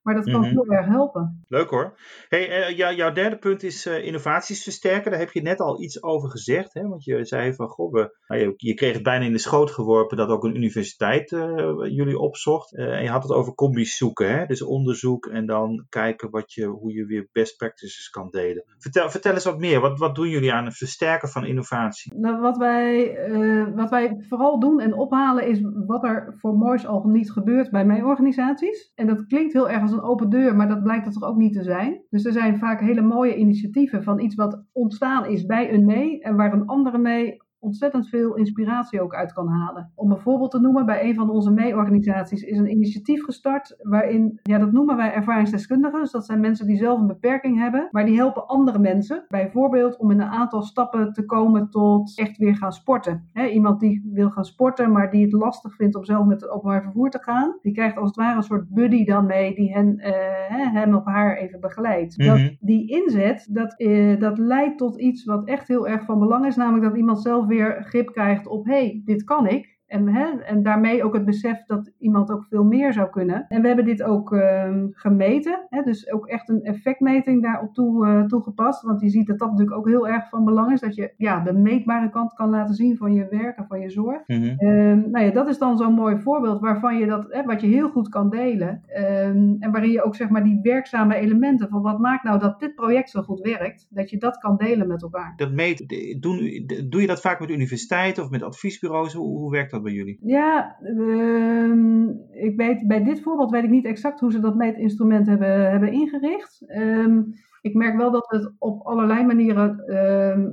Maar 0.08 0.16
dat 0.16 0.30
kan 0.30 0.40
Mhm. 0.40 0.50
heel 0.50 0.66
erg 0.66 0.86
helpen. 0.86 1.44
Leuk 1.48 1.70
hoor. 1.70 1.98
Hey, 2.28 2.74
jou- 2.74 2.94
jouw 2.94 3.12
derde 3.12 3.38
punt 3.38 3.62
is 3.62 3.86
eh, 3.86 4.04
innovaties 4.06 4.62
versterken. 4.62 5.10
Daar 5.10 5.20
heb 5.20 5.30
je 5.32 5.42
net 5.42 5.60
al 5.60 5.82
iets 5.82 6.02
over 6.02 6.30
gezegd. 6.30 6.74
Hè? 6.74 6.88
Want 6.88 7.04
je 7.04 7.24
zei 7.24 7.54
van, 7.54 7.68
goh, 7.68 7.92
we, 7.92 8.16
nou, 8.26 8.40
je, 8.42 8.54
je 8.56 8.74
kreeg 8.74 8.94
het 8.94 9.02
bijna 9.02 9.24
in 9.24 9.32
de 9.32 9.38
schoot 9.38 9.70
geworpen 9.70 10.16
dat 10.16 10.28
ook 10.28 10.44
een 10.44 10.56
universiteit 10.56 11.32
eh, 11.32 11.48
jullie 11.82 12.18
opzocht. 12.18 12.74
En 12.76 13.02
je 13.02 13.08
had 13.08 13.22
het 13.22 13.32
over 13.32 13.54
combi's 13.54 13.96
zoeken. 13.96 14.38
Hè? 14.38 14.46
Dus 14.46 14.62
onderzoek 14.62 15.26
en 15.26 15.46
dan 15.46 15.86
kijken 15.88 16.30
wat 16.30 16.52
je, 16.52 16.64
hoe 16.66 16.92
je 16.92 17.06
weer 17.06 17.28
best 17.32 17.56
practices 17.56 18.08
kan 18.10 18.28
delen. 18.30 18.64
Vertel, 18.78 19.10
vertel 19.10 19.32
eens 19.32 19.44
wat 19.44 19.58
meer. 19.58 19.80
Wat, 19.80 19.98
wat 19.98 20.14
doen 20.14 20.28
jullie 20.28 20.52
aan 20.52 20.64
het 20.64 20.76
versterken 20.76 21.28
van 21.28 21.44
innovatie? 21.46 22.14
Nou, 22.14 22.40
wat, 22.40 22.56
wij, 22.56 23.18
wat 23.74 23.90
wij 23.90 24.24
vooral 24.28 24.60
doen 24.60 24.80
en 24.80 24.94
ophalen 24.94 25.46
is 25.48 25.60
wat 25.86 26.04
er 26.04 26.34
voor 26.38 26.54
moois 26.54 26.86
al 26.86 27.02
niet 27.06 27.30
gebeurt 27.32 27.70
bij 27.70 27.84
mijn 27.84 28.04
organisaties. 28.04 28.92
En 28.94 29.06
dat 29.06 29.26
klinkt 29.26 29.52
heel 29.52 29.70
erg 29.70 29.82
als 29.82 29.97
een 29.98 30.04
open 30.04 30.30
deur, 30.30 30.56
maar 30.56 30.68
dat 30.68 30.82
blijkt 30.82 31.04
het 31.04 31.14
toch 31.14 31.28
ook 31.28 31.36
niet 31.36 31.52
te 31.52 31.62
zijn. 31.62 32.00
Dus 32.10 32.24
er 32.24 32.32
zijn 32.32 32.58
vaak 32.58 32.80
hele 32.80 33.02
mooie 33.02 33.36
initiatieven 33.36 34.02
van 34.02 34.20
iets 34.20 34.34
wat 34.34 34.64
ontstaan 34.72 35.26
is 35.26 35.46
bij 35.46 35.72
een 35.72 35.84
mee 35.84 36.20
en 36.20 36.36
waar 36.36 36.52
een 36.52 36.66
andere 36.66 36.98
mee 36.98 37.36
ontzettend 37.60 38.08
veel 38.08 38.36
inspiratie 38.36 39.02
ook 39.02 39.14
uit 39.14 39.32
kan 39.32 39.48
halen. 39.48 39.92
Om 39.94 40.10
een 40.10 40.18
voorbeeld 40.18 40.50
te 40.50 40.60
noemen, 40.60 40.86
bij 40.86 41.04
een 41.04 41.14
van 41.14 41.30
onze 41.30 41.50
mee-organisaties 41.50 42.42
is 42.42 42.58
een 42.58 42.70
initiatief 42.70 43.24
gestart 43.24 43.76
waarin, 43.82 44.40
ja, 44.42 44.58
dat 44.58 44.72
noemen 44.72 44.96
wij 44.96 45.12
ervaringsdeskundigen. 45.12 46.00
Dus 46.00 46.10
dat 46.10 46.26
zijn 46.26 46.40
mensen 46.40 46.66
die 46.66 46.76
zelf 46.76 47.00
een 47.00 47.06
beperking 47.06 47.58
hebben, 47.58 47.88
maar 47.90 48.04
die 48.04 48.16
helpen 48.16 48.46
andere 48.46 48.78
mensen. 48.78 49.24
Bijvoorbeeld 49.28 49.98
om 49.98 50.10
in 50.10 50.20
een 50.20 50.28
aantal 50.28 50.62
stappen 50.62 51.12
te 51.12 51.24
komen 51.24 51.70
tot 51.70 52.18
echt 52.18 52.36
weer 52.36 52.56
gaan 52.56 52.72
sporten. 52.72 53.28
Iemand 53.52 53.80
die 53.80 54.10
wil 54.12 54.30
gaan 54.30 54.44
sporten, 54.44 54.92
maar 54.92 55.10
die 55.10 55.22
het 55.22 55.32
lastig 55.32 55.74
vindt 55.74 55.96
om 55.96 56.04
zelf 56.04 56.26
met 56.26 56.40
het 56.40 56.50
openbaar 56.50 56.82
vervoer 56.82 57.10
te 57.10 57.22
gaan, 57.22 57.58
die 57.62 57.72
krijgt 57.72 57.96
als 57.96 58.06
het 58.06 58.16
ware 58.16 58.36
een 58.36 58.42
soort 58.42 58.68
buddy 58.68 59.04
dan 59.04 59.26
mee 59.26 59.54
die 59.54 59.72
hen, 59.72 59.98
eh, 59.98 60.72
hem 60.72 60.94
of 60.94 61.04
haar 61.04 61.36
even 61.36 61.60
begeleidt. 61.60 62.18
Mhm. 62.18 62.28
Dat, 62.28 62.56
die 62.60 62.88
inzet, 62.88 63.48
dat, 63.50 63.78
eh, 63.78 64.20
dat 64.20 64.38
leidt 64.38 64.78
tot 64.78 65.00
iets 65.00 65.24
wat 65.24 65.44
echt 65.44 65.68
heel 65.68 65.88
erg 65.88 66.04
van 66.04 66.18
belang 66.18 66.46
is, 66.46 66.56
namelijk 66.56 66.84
dat 66.84 66.96
iemand 66.96 67.22
zelf 67.22 67.46
weer 67.48 67.84
grip 67.84 68.12
krijgt 68.12 68.46
op, 68.46 68.64
hé, 68.64 68.72
hey, 68.72 69.02
dit 69.04 69.24
kan 69.24 69.46
ik. 69.46 69.77
En, 69.88 70.08
hè, 70.08 70.26
en 70.26 70.62
daarmee 70.62 71.04
ook 71.04 71.14
het 71.14 71.24
besef 71.24 71.64
dat 71.64 71.92
iemand 71.98 72.30
ook 72.30 72.44
veel 72.44 72.64
meer 72.64 72.92
zou 72.92 73.10
kunnen. 73.10 73.44
En 73.48 73.60
we 73.60 73.66
hebben 73.66 73.84
dit 73.84 74.02
ook 74.02 74.32
ehm, 74.32 74.86
gemeten. 74.90 75.66
Hè, 75.68 75.82
dus 75.82 76.12
ook 76.12 76.26
echt 76.26 76.48
een 76.48 76.62
effectmeting 76.62 77.42
daarop 77.42 77.74
toe, 77.74 78.06
eh, 78.06 78.24
toegepast. 78.24 78.82
Want 78.82 79.00
je 79.00 79.08
ziet 79.08 79.26
dat 79.26 79.38
dat 79.38 79.50
natuurlijk 79.50 79.76
ook 79.76 79.88
heel 79.88 80.08
erg 80.08 80.28
van 80.28 80.44
belang 80.44 80.72
is. 80.72 80.80
Dat 80.80 80.94
je 80.94 81.12
ja, 81.16 81.40
de 81.40 81.52
meetbare 81.52 82.10
kant 82.10 82.34
kan 82.34 82.50
laten 82.50 82.74
zien 82.74 82.96
van 82.96 83.14
je 83.14 83.26
werk 83.30 83.56
en 83.56 83.66
van 83.66 83.80
je 83.80 83.90
zorg. 83.90 84.22
Ehm, 84.26 85.10
nou 85.10 85.24
ja, 85.24 85.30
dat 85.30 85.48
is 85.48 85.58
dan 85.58 85.76
zo'n 85.76 85.94
mooi 85.94 86.18
voorbeeld 86.18 86.60
waarvan 86.60 86.98
je 86.98 87.06
dat, 87.06 87.26
hè, 87.28 87.42
wat 87.42 87.60
je 87.60 87.66
heel 87.66 87.88
goed 87.88 88.08
kan 88.08 88.30
delen. 88.30 88.82
Ehm, 88.86 89.54
en 89.58 89.70
waarin 89.70 89.90
je 89.90 90.02
ook 90.02 90.14
zeg 90.14 90.28
maar 90.28 90.44
die 90.44 90.60
werkzame 90.62 91.14
elementen 91.14 91.68
van 91.68 91.82
wat 91.82 91.98
maakt 91.98 92.24
nou 92.24 92.38
dat 92.38 92.60
dit 92.60 92.74
project 92.74 93.10
zo 93.10 93.22
goed 93.22 93.40
werkt, 93.40 93.86
dat 93.90 94.10
je 94.10 94.18
dat 94.18 94.38
kan 94.38 94.56
delen 94.56 94.88
met 94.88 95.02
elkaar. 95.02 95.32
Dat 95.36 95.52
meet, 95.52 95.78
doen, 96.20 96.66
doe 96.88 97.00
je 97.00 97.06
dat 97.06 97.20
vaak 97.20 97.40
met 97.40 97.50
universiteiten 97.50 98.22
of 98.22 98.30
met 98.30 98.42
adviesbureaus? 98.42 99.14
Hoe, 99.14 99.38
hoe 99.38 99.50
werkt 99.50 99.70
dat 99.70 99.77
bij 99.82 99.92
jullie? 99.92 100.18
Ja, 100.22 100.76
ehm, 100.82 102.08
ik 102.30 102.56
weet, 102.56 102.86
bij 102.86 103.04
dit 103.04 103.20
voorbeeld 103.20 103.50
weet 103.50 103.64
ik 103.64 103.70
niet 103.70 103.84
exact 103.84 104.20
hoe 104.20 104.32
ze 104.32 104.40
dat 104.40 104.56
meetinstrument 104.56 105.26
hebben, 105.26 105.70
hebben 105.70 105.92
ingericht. 105.92 106.64
Ehm, 106.66 107.22
ik 107.60 107.74
merk 107.74 107.96
wel 107.96 108.10
dat 108.10 108.26
we 108.26 108.36
het 108.36 108.52
op 108.58 108.86
allerlei 108.86 109.24
manieren 109.26 109.78
ehm, 109.86 110.48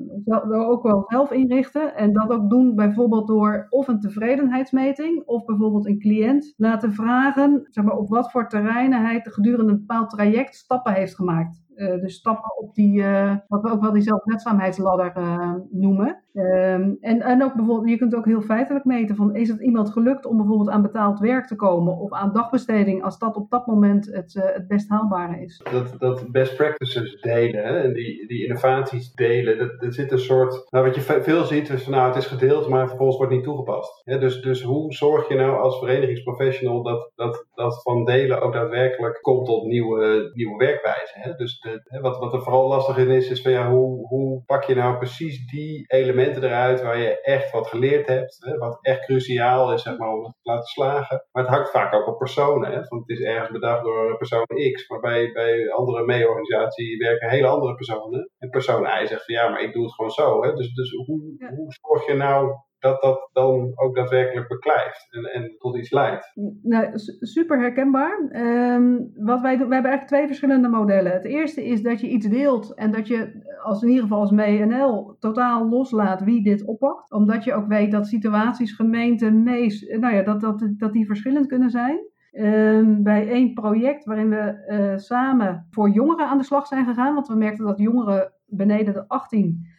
ook 0.51 0.83
wel 0.83 1.03
zelf 1.07 1.31
inrichten. 1.31 1.95
En 1.95 2.13
dat 2.13 2.29
ook 2.29 2.49
doen 2.49 2.75
bijvoorbeeld 2.75 3.27
door 3.27 3.67
of 3.69 3.87
een 3.87 3.99
tevredenheidsmeting 3.99 5.23
of 5.25 5.45
bijvoorbeeld 5.45 5.87
een 5.87 5.99
cliënt 5.99 6.53
laten 6.57 6.93
vragen 6.93 7.67
zeg 7.69 7.83
maar, 7.83 7.97
op 7.97 8.09
wat 8.09 8.31
voor 8.31 8.47
terreinen 8.47 9.05
hij 9.05 9.19
gedurende 9.23 9.71
een 9.71 9.79
bepaald 9.79 10.09
traject 10.09 10.55
stappen 10.55 10.93
heeft 10.93 11.15
gemaakt. 11.15 11.64
Eh, 11.75 12.01
dus 12.01 12.13
stappen 12.13 12.57
op 12.57 12.75
die, 12.75 13.03
eh, 13.03 13.35
wat 13.47 13.61
we 13.61 13.71
ook 13.71 13.81
wel 13.81 13.91
die 13.91 14.01
zelfredzaamheidsladder 14.01 15.11
eh, 15.15 15.53
noemen. 15.71 16.23
Ehm, 16.33 16.93
en, 17.01 17.21
en 17.21 17.43
ook 17.43 17.53
bijvoorbeeld, 17.53 17.89
je 17.89 17.97
kunt 17.97 18.15
ook 18.15 18.25
heel 18.25 18.41
feitelijk 18.41 18.85
meten 18.85 19.15
van, 19.15 19.35
is 19.35 19.49
het 19.49 19.59
iemand 19.61 19.89
gelukt 19.89 20.25
om 20.25 20.37
bijvoorbeeld 20.37 20.69
aan 20.69 20.81
betaald 20.81 21.19
werk 21.19 21.47
te 21.47 21.55
komen 21.55 21.97
of 21.97 22.11
aan 22.11 22.33
dagbesteding 22.33 23.03
als 23.03 23.19
dat 23.19 23.35
op 23.35 23.49
dat 23.49 23.67
moment 23.67 24.05
het, 24.05 24.33
het 24.33 24.67
best 24.67 24.89
haalbare 24.89 25.41
is. 25.41 25.63
Dat, 25.71 25.95
dat 25.99 26.31
best 26.31 26.55
practices 26.55 27.21
delen 27.21 27.63
hè, 27.63 27.77
en 27.79 27.93
die, 27.93 28.27
die 28.27 28.43
innovaties 28.43 29.13
delen, 29.13 29.57
dat, 29.57 29.83
er 29.83 29.93
zit 29.93 30.11
een 30.11 30.19
soort, 30.19 30.67
nou 30.69 30.85
wat 30.85 30.95
je 30.95 31.01
ve- 31.01 31.23
veel 31.23 31.43
ziet 31.43 31.69
is 31.69 31.83
van 31.83 31.91
nou 31.93 32.07
het 32.07 32.15
is 32.15 32.25
gedeeld, 32.25 32.69
maar 32.69 32.87
vervolgens 32.87 33.17
wordt 33.17 33.33
niet 33.33 33.43
toegepast. 33.43 34.01
Dus, 34.05 34.41
dus 34.41 34.61
hoe 34.61 34.93
zorg 34.93 35.27
je 35.27 35.35
nou 35.35 35.57
als 35.57 35.79
verenigingsprofessional 35.79 36.83
dat, 36.83 37.11
dat, 37.15 37.45
dat 37.53 37.81
van 37.81 38.05
delen 38.05 38.41
ook 38.41 38.53
daadwerkelijk 38.53 39.21
komt 39.21 39.45
tot 39.45 39.65
nieuwe, 39.65 40.31
nieuwe 40.33 40.57
werkwijzen? 40.57 41.21
Hè? 41.21 41.33
Dus 41.33 41.64
de, 41.65 41.99
wat, 42.01 42.17
wat 42.17 42.33
er 42.33 42.41
vooral 42.41 42.67
lastig 42.67 42.97
in 42.97 43.09
is, 43.09 43.29
is 43.29 43.41
van 43.41 43.51
ja, 43.51 43.69
hoe, 43.69 44.07
hoe 44.07 44.43
pak 44.45 44.63
je 44.63 44.75
nou 44.75 44.97
precies 44.97 45.47
die 45.47 45.83
elementen 45.87 46.43
eruit 46.43 46.81
waar 46.81 46.97
je 46.97 47.21
echt 47.21 47.51
wat 47.51 47.67
geleerd 47.67 48.07
hebt, 48.07 48.37
hè, 48.39 48.57
wat 48.57 48.77
echt 48.81 49.05
cruciaal 49.05 49.73
is 49.73 49.81
zeg 49.81 49.97
maar, 49.97 50.09
om 50.09 50.23
het 50.23 50.33
te 50.41 50.49
laten 50.49 50.65
slagen. 50.67 51.25
Maar 51.31 51.43
het 51.43 51.53
hangt 51.53 51.71
vaak 51.71 51.93
ook 51.93 52.07
op 52.07 52.17
personen. 52.17 52.71
Hè, 52.71 52.81
want 52.87 53.07
het 53.07 53.17
is 53.17 53.25
ergens 53.25 53.51
bedacht 53.51 53.83
door 53.83 54.17
persoon 54.17 54.45
X, 54.73 54.89
maar 54.89 54.99
bij, 54.99 55.31
bij 55.31 55.71
andere 55.71 56.05
mee-organisatie 56.05 56.97
werken 56.97 57.29
hele 57.29 57.47
andere 57.47 57.75
personen. 57.75 58.29
En 58.37 58.49
persoon 58.49 58.83
Y 58.83 59.05
zegt 59.05 59.25
van 59.25 59.35
ja, 59.35 59.49
maar 59.49 59.61
ik 59.61 59.73
doe 59.73 59.83
het 59.83 59.93
gewoon 59.93 60.11
zo. 60.11 60.43
Hè. 60.43 60.53
Dus, 60.53 60.73
dus 60.73 60.91
hoe, 61.05 61.35
Ja. 61.37 61.49
hoe 61.55 61.75
zorg 61.81 62.05
je 62.05 62.13
nou 62.13 62.53
dat 62.85 63.01
dat 63.01 63.29
dan 63.33 63.71
ook 63.75 63.95
daadwerkelijk 63.95 64.47
beklijft 64.47 65.07
en, 65.09 65.23
en 65.23 65.55
tot 65.57 65.77
iets 65.77 65.91
leidt? 65.91 66.31
Nou, 66.61 66.97
su- 66.97 67.17
super 67.19 67.59
herkenbaar. 67.59 68.27
Ehm, 68.29 68.97
wat 69.15 69.41
wij 69.41 69.57
doen, 69.57 69.67
we 69.67 69.73
hebben 69.73 69.91
eigenlijk 69.91 70.07
twee 70.07 70.27
verschillende 70.27 70.67
modellen. 70.67 71.11
Het 71.11 71.25
eerste 71.25 71.65
is 71.65 71.81
dat 71.81 72.01
je 72.01 72.07
iets 72.07 72.27
deelt 72.27 72.73
en 72.73 72.91
dat 72.91 73.07
je 73.07 73.45
als 73.63 73.81
in 73.81 73.87
ieder 73.87 74.03
geval 74.03 74.19
als 74.19 74.31
MNL 74.31 75.15
totaal 75.19 75.69
loslaat 75.69 76.23
wie 76.23 76.43
dit 76.43 76.65
oppakt. 76.65 77.11
Omdat 77.11 77.43
je 77.43 77.53
ook 77.53 77.67
weet 77.67 77.91
dat 77.91 78.07
situaties, 78.07 78.75
gemeenten, 78.75 79.43
mees, 79.43 79.87
nou 79.99 80.15
ja, 80.15 80.21
dat, 80.21 80.41
dat, 80.41 80.69
dat 80.77 80.93
die 80.93 81.05
verschillend 81.05 81.47
kunnen 81.47 81.69
zijn. 81.69 81.99
Ehm, 82.31 83.03
bij 83.03 83.29
één 83.29 83.53
project 83.53 84.05
waarin 84.05 84.29
we 84.29 84.35
eh, 84.35 84.97
samen 84.97 85.67
voor 85.69 85.89
jongeren 85.89 86.27
aan 86.27 86.37
de 86.37 86.43
slag 86.43 86.67
zijn 86.67 86.85
gegaan. 86.85 87.13
Want 87.13 87.27
we 87.27 87.35
merkten 87.35 87.65
dat 87.65 87.79
jongeren 87.79 88.33
beneden 88.45 88.93
de 88.93 89.07
18 89.07 89.73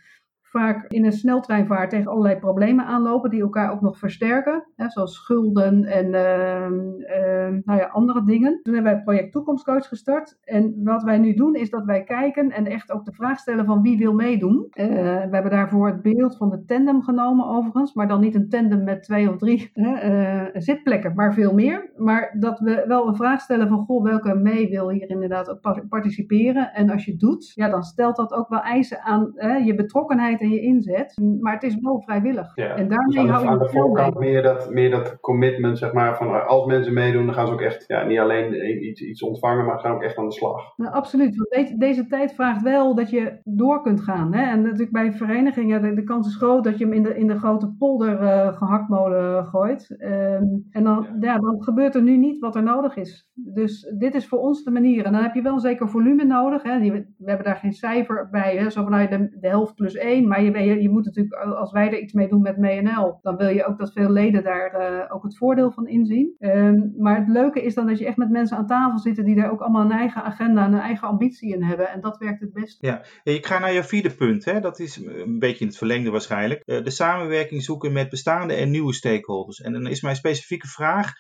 vaak 0.59 0.85
in 0.89 1.05
een 1.05 1.13
sneltreinvaart 1.13 1.91
tegen 1.91 2.11
allerlei 2.11 2.37
problemen 2.37 2.85
aanlopen 2.87 3.31
die 3.31 3.41
elkaar 3.41 3.73
ook 3.73 3.81
nog 3.81 3.99
versterken. 3.99 4.65
Hè, 4.77 4.89
zoals 4.89 5.15
schulden 5.15 5.85
en 5.85 6.15
ehm, 6.15 7.01
ehm, 7.01 7.61
nou 7.65 7.79
ja, 7.81 7.87
andere 7.87 8.23
dingen. 8.25 8.61
Toen 8.63 8.75
hebben 8.75 8.93
wij 8.93 9.03
project 9.03 9.33
Toekomstcoach 9.33 9.89
gestart. 9.89 10.39
En 10.45 10.75
wat 10.85 11.03
wij 11.03 11.19
nu 11.19 11.35
doen 11.35 11.55
is 11.55 11.71
dat 11.71 11.85
wij 11.85 12.03
kijken 12.03 12.51
en 12.51 12.67
echt 12.67 12.93
ook 12.93 13.05
de 13.05 13.13
vraag 13.13 13.39
stellen 13.39 13.65
van 13.65 13.83
wie 13.83 13.99
wil 13.99 14.15
meedoen. 14.15 14.67
Eh, 14.71 14.87
we 14.87 15.29
hebben 15.31 15.51
daarvoor 15.51 15.87
het 15.87 16.03
beeld 16.03 16.37
van 16.37 16.51
de 16.51 16.65
tandem 16.65 17.03
genomen 17.03 17.47
overigens. 17.47 17.95
Maar 17.95 18.09
dan 18.09 18.21
niet 18.21 18.35
een 18.35 18.49
tandem 18.49 18.85
met 18.85 19.03
twee 19.03 19.31
of 19.31 19.37
drie 19.37 19.71
eh, 19.73 20.43
zitplekken, 20.53 21.15
maar 21.15 21.35
veel 21.35 21.55
meer. 21.55 21.91
Maar 21.97 22.37
dat 22.39 22.59
we 22.59 22.85
wel 22.87 23.09
een 23.09 23.17
vraag 23.17 23.41
stellen 23.41 23.69
van 23.69 23.85
goh, 23.85 24.05
welke 24.05 24.35
mee 24.35 24.69
wil 24.69 24.91
hier 24.91 25.11
inderdaad 25.11 25.59
participeren. 25.89 26.73
En 26.75 26.91
als 26.91 27.05
je 27.05 27.17
doet, 27.17 27.53
ja, 27.55 27.69
dan 27.69 27.83
stelt 27.83 28.17
dat 28.17 28.33
ook 28.33 28.49
wel 28.49 28.61
eisen 28.61 29.03
aan 29.03 29.35
je 29.65 29.75
betrokkenheid 29.75 30.41
en 30.47 30.53
je 30.53 30.61
inzet. 30.61 31.19
Maar 31.41 31.53
het 31.53 31.63
is 31.63 31.81
wel 31.81 32.01
vrijwillig. 32.01 32.53
Ja, 32.55 32.75
En 32.75 32.89
dus 32.89 32.97
daarmee 32.97 33.33
hou 33.33 33.45
je 33.45 33.51
aan 33.51 33.59
de 33.59 33.69
voorkant 33.69 34.19
mee. 34.19 34.31
meer 34.33 34.43
dat, 34.43 34.71
meer 34.71 34.91
dat 34.91 35.21
commitment, 35.21 35.79
zeg 35.79 35.93
maar, 35.93 36.17
van 36.17 36.47
als 36.47 36.67
mensen 36.67 36.93
meedoen, 36.93 37.27
dan 37.27 37.35
gaan 37.35 37.47
ze 37.47 37.53
ook 37.53 37.61
echt, 37.61 37.85
ja, 37.87 38.05
niet 38.05 38.19
alleen 38.19 38.71
iets, 38.89 39.01
iets 39.03 39.23
ontvangen, 39.23 39.65
maar 39.65 39.79
gaan 39.79 39.95
ook 39.95 40.03
echt 40.03 40.17
aan 40.17 40.27
de 40.27 40.33
slag. 40.33 40.77
Nou, 40.77 40.93
absoluut. 40.93 41.37
Want 41.37 41.51
deze, 41.51 41.77
deze 41.77 42.07
tijd 42.07 42.35
vraagt 42.35 42.63
wel 42.63 42.95
dat 42.95 43.11
je 43.11 43.41
door 43.45 43.83
kunt 43.83 44.01
gaan. 44.01 44.35
Hè? 44.35 44.51
En 44.51 44.63
natuurlijk 44.63 44.93
bij 44.93 45.13
verenigingen, 45.13 45.83
de, 45.83 45.95
de 45.95 46.05
kans 46.05 46.27
is 46.27 46.37
groot 46.37 46.65
dat 46.65 46.79
je 46.79 46.85
hem 46.85 46.93
in 46.93 47.03
de, 47.03 47.17
in 47.17 47.27
de 47.27 47.39
grote 47.39 47.75
polder 47.79 48.19
eh, 48.21 48.57
gehaktmolen 48.57 49.45
gooit. 49.47 49.95
Ehm, 49.99 50.45
en 50.71 50.85
dan, 50.85 51.07
ja. 51.21 51.39
dan 51.39 51.63
gebeurt 51.63 51.95
er 51.95 52.03
nu 52.03 52.17
niet 52.17 52.39
wat 52.39 52.57
er 52.57 52.63
nodig 52.63 52.97
is. 52.97 53.29
Dus 53.35 53.93
dit 53.99 54.15
is 54.15 54.27
voor 54.27 54.39
ons 54.39 54.65
de 54.65 54.71
manier. 54.71 55.05
En 55.05 55.13
dan 55.13 55.23
heb 55.23 55.35
je 55.35 55.43
wel 55.43 55.53
een 55.53 55.61
zeker 55.61 55.89
volume 55.89 56.25
nodig. 56.25 56.63
Hè? 56.63 56.81
Die- 56.81 56.93
we 56.93 57.25
hebben 57.25 57.47
daar 57.47 57.57
geen 57.57 57.73
cijfer 57.73 58.29
bij. 58.31 58.57
Hè? 58.57 58.71
Zo 58.71 58.83
van 58.83 58.91
nou, 58.91 59.09
de, 59.09 59.37
de 59.41 59.49
helft 59.49 59.75
plus 59.75 59.95
één. 59.95 60.26
Maar 60.27 60.43
je, 60.43 60.59
je, 60.59 60.83
je 60.83 60.91
moet 60.91 61.05
natuurlijk, 61.05 61.35
als 61.35 61.73
wij 61.73 61.87
er 61.87 61.99
iets 61.99 62.13
mee 62.13 62.29
doen 62.29 62.43
met 62.43 62.57
MNL, 62.57 63.19
dan 63.23 63.37
wil 63.37 63.49
je 63.49 63.67
ook 63.67 63.79
dat 63.79 63.93
veel 63.93 64.11
leden 64.11 64.45
daar 64.45 64.71
eh, 64.71 65.15
ook 65.15 65.23
het 65.23 65.37
voordeel 65.37 65.71
van 65.71 65.87
inzien. 65.87 66.35
Ehm, 66.39 66.81
maar 66.99 67.17
het 67.17 67.29
leuke 67.29 67.63
is 67.63 67.75
dan 67.75 67.87
dat 67.87 67.99
je 67.99 68.07
echt 68.07 68.17
met 68.17 68.31
mensen 68.31 68.57
aan 68.57 68.67
tafel 68.67 68.99
zitten 68.99 69.25
die 69.25 69.35
daar 69.35 69.51
ook 69.51 69.61
allemaal 69.61 69.85
een 69.85 69.99
eigen 69.99 70.23
agenda 70.23 70.65
en 70.65 70.73
een 70.73 70.81
eigen 70.81 71.09
ambitie 71.09 71.55
in 71.55 71.63
hebben. 71.63 71.89
En 71.89 72.01
dat 72.01 72.19
werkt 72.19 72.41
het 72.41 72.53
best. 72.53 72.77
Ja, 72.81 73.05
ik 73.23 73.47
ga 73.47 73.59
naar 73.59 73.73
jouw 73.73 73.83
vierde 73.83 74.15
punt. 74.15 74.45
Hè? 74.45 74.61
Dat 74.61 74.79
is 74.79 74.97
een 74.97 75.39
beetje 75.39 75.61
in 75.61 75.67
het 75.67 75.77
verlengde 75.77 76.11
waarschijnlijk. 76.11 76.63
Eh, 76.65 76.85
De 76.85 76.91
samenwerking 76.91 77.63
zoeken 77.63 77.93
met 77.93 78.09
bestaande 78.09 78.55
en 78.55 78.71
nieuwe 78.71 78.93
stakeholders. 78.93 79.61
En 79.61 79.73
dan 79.73 79.87
is 79.87 80.03
mijn 80.03 80.17
specifieke 80.17 80.69
vraag: 80.69 81.13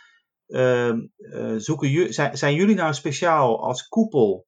ehm, 0.46 1.06
eh, 1.16 1.54
zoeken 1.56 2.12
zijn, 2.14 2.36
zijn 2.36 2.54
jullie 2.54 2.74
nou 2.74 2.94
speciaal 2.94 3.62
als 3.62 3.88
koepel 3.88 4.46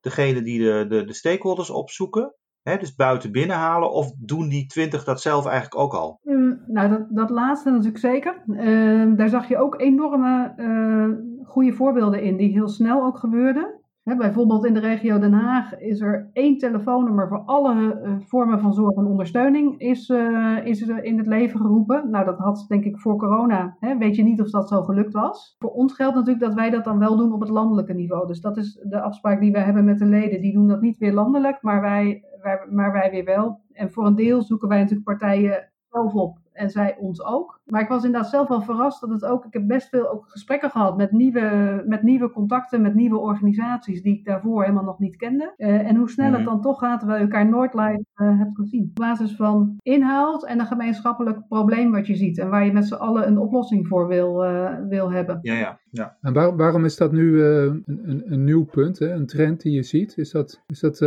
degene 0.00 0.42
die 0.42 0.58
de, 0.58 0.86
de, 0.88 1.04
de 1.04 1.12
stakeholders 1.14 1.70
opzoeken? 1.70 2.34
Dus 2.62 2.94
buiten 2.94 3.32
binnen 3.32 3.56
halen? 3.56 3.92
Of 3.92 4.12
doen 4.18 4.48
die 4.48 4.66
twintig 4.66 5.04
dat 5.04 5.20
zelf 5.20 5.46
eigenlijk 5.46 5.78
ook 5.82 5.94
al? 5.94 6.20
Mm, 6.22 6.62
nou, 6.66 6.88
dat, 6.88 7.06
dat 7.10 7.30
laatste 7.30 7.70
natuurlijk 7.70 7.98
zeker. 7.98 8.42
Ehm, 8.46 9.14
daar 9.16 9.28
zag 9.28 9.48
je 9.48 9.58
ook 9.58 9.80
enorme 9.80 10.52
eh, 10.56 11.46
goede 11.46 11.72
voorbeelden 11.72 12.22
in 12.22 12.36
die 12.36 12.52
heel 12.52 12.68
snel 12.68 13.04
ook 13.04 13.18
gebeurden. 13.18 13.79
Bijvoorbeeld 14.02 14.64
in 14.64 14.74
de 14.74 14.80
regio 14.80 15.18
Den 15.18 15.32
Haag 15.32 15.78
is 15.78 16.00
er 16.00 16.30
één 16.32 16.58
telefoonnummer 16.58 17.28
voor 17.28 17.42
alle 17.46 18.00
uh, 18.04 18.14
vormen 18.18 18.60
van 18.60 18.72
zorg 18.72 18.96
en 18.96 19.06
ondersteuning 19.06 19.78
is, 19.78 20.08
uh, 20.08 20.64
is 20.64 20.80
in 20.80 21.18
het 21.18 21.26
leven 21.26 21.60
geroepen. 21.60 22.10
Nou, 22.10 22.24
dat 22.24 22.38
had 22.38 22.64
denk 22.68 22.84
ik 22.84 22.98
voor 22.98 23.16
corona, 23.16 23.76
weet 23.98 24.16
je 24.16 24.22
niet 24.22 24.40
of 24.40 24.50
dat 24.50 24.68
zo 24.68 24.82
gelukt 24.82 25.12
was. 25.12 25.56
Voor 25.58 25.70
ons 25.70 25.94
geldt 25.94 26.14
natuurlijk 26.14 26.44
dat 26.44 26.54
wij 26.54 26.70
dat 26.70 26.84
dan 26.84 26.98
wel 26.98 27.16
doen 27.16 27.32
op 27.32 27.40
het 27.40 27.48
landelijke 27.48 27.94
niveau. 27.94 28.26
Dus 28.26 28.40
dat 28.40 28.56
is 28.56 28.80
de 28.82 29.00
afspraak 29.00 29.40
die 29.40 29.52
wij 29.52 29.62
hebben 29.62 29.84
met 29.84 29.98
de 29.98 30.06
leden. 30.06 30.40
Die 30.40 30.52
doen 30.52 30.68
dat 30.68 30.80
niet 30.80 30.98
weer 30.98 31.12
landelijk, 31.12 31.62
maar 31.62 31.80
wij, 31.80 32.24
wij 32.42 32.66
maar 32.70 32.92
wij 32.92 33.10
weer 33.10 33.24
wel. 33.24 33.60
En 33.72 33.92
voor 33.92 34.06
een 34.06 34.14
deel 34.14 34.42
zoeken 34.42 34.68
wij 34.68 34.78
natuurlijk 34.78 35.04
partijen 35.04 35.70
zelf 35.90 36.14
op 36.14 36.38
en 36.60 36.70
zij 36.70 36.96
ons 36.98 37.24
ook. 37.24 37.60
Maar 37.64 37.80
ik 37.80 37.88
was 37.88 38.04
inderdaad 38.04 38.30
zelf 38.30 38.48
wel 38.48 38.62
verrast 38.62 39.00
dat 39.00 39.10
het 39.10 39.24
ook. 39.24 39.44
Ik 39.44 39.52
heb 39.52 39.66
best 39.66 39.88
veel 39.88 40.10
ook 40.10 40.24
gesprekken 40.28 40.70
gehad 40.70 40.96
met 40.96 41.12
nieuwe, 41.12 41.82
met 41.86 42.02
nieuwe 42.02 42.30
contacten, 42.30 42.82
met 42.82 42.94
nieuwe 42.94 43.18
organisaties 43.18 44.02
die 44.02 44.18
ik 44.18 44.24
daarvoor 44.24 44.62
helemaal 44.62 44.84
nog 44.84 44.98
niet 44.98 45.16
kende. 45.16 45.54
Uh, 45.56 45.88
en 45.88 45.96
hoe 45.96 46.10
snel 46.10 46.32
het 46.32 46.40
mhm. 46.40 46.48
dan 46.48 46.60
toch 46.60 46.78
gaat 46.78 46.98
terwijl 46.98 47.20
je 47.20 47.26
elkaar 47.26 47.48
nooit 47.48 47.74
live 47.74 48.04
uh, 48.16 48.38
hebt 48.38 48.56
gezien. 48.56 48.82
Op 48.82 48.94
basis 48.94 49.36
van 49.36 49.76
inhoud 49.82 50.46
en 50.46 50.60
een 50.60 50.66
gemeenschappelijk 50.66 51.48
probleem 51.48 51.90
wat 51.90 52.06
je 52.06 52.16
ziet 52.16 52.38
en 52.38 52.50
waar 52.50 52.64
je 52.64 52.72
met 52.72 52.86
z'n 52.86 52.94
allen 52.94 53.26
een 53.26 53.38
oplossing 53.38 53.88
voor 53.88 54.06
wil, 54.06 54.44
uh, 54.44 54.74
wil 54.88 55.12
hebben. 55.12 55.38
Ja, 55.42 55.54
ja. 55.54 55.78
ja. 55.90 56.16
En 56.20 56.32
waar, 56.32 56.56
waarom 56.56 56.84
is 56.84 56.96
dat 56.96 57.12
nu 57.12 57.42
een, 57.42 57.82
een, 57.86 58.22
een, 58.32 58.44
nieuw 58.44 58.64
punt, 58.64 58.98
hè? 58.98 59.12
een 59.12 59.26
trend 59.26 59.60
die 59.60 59.72
je 59.72 59.82
ziet? 59.82 60.16
Is 60.16 60.30
dat, 60.30 60.62
is 60.66 60.80
dat, 60.80 60.98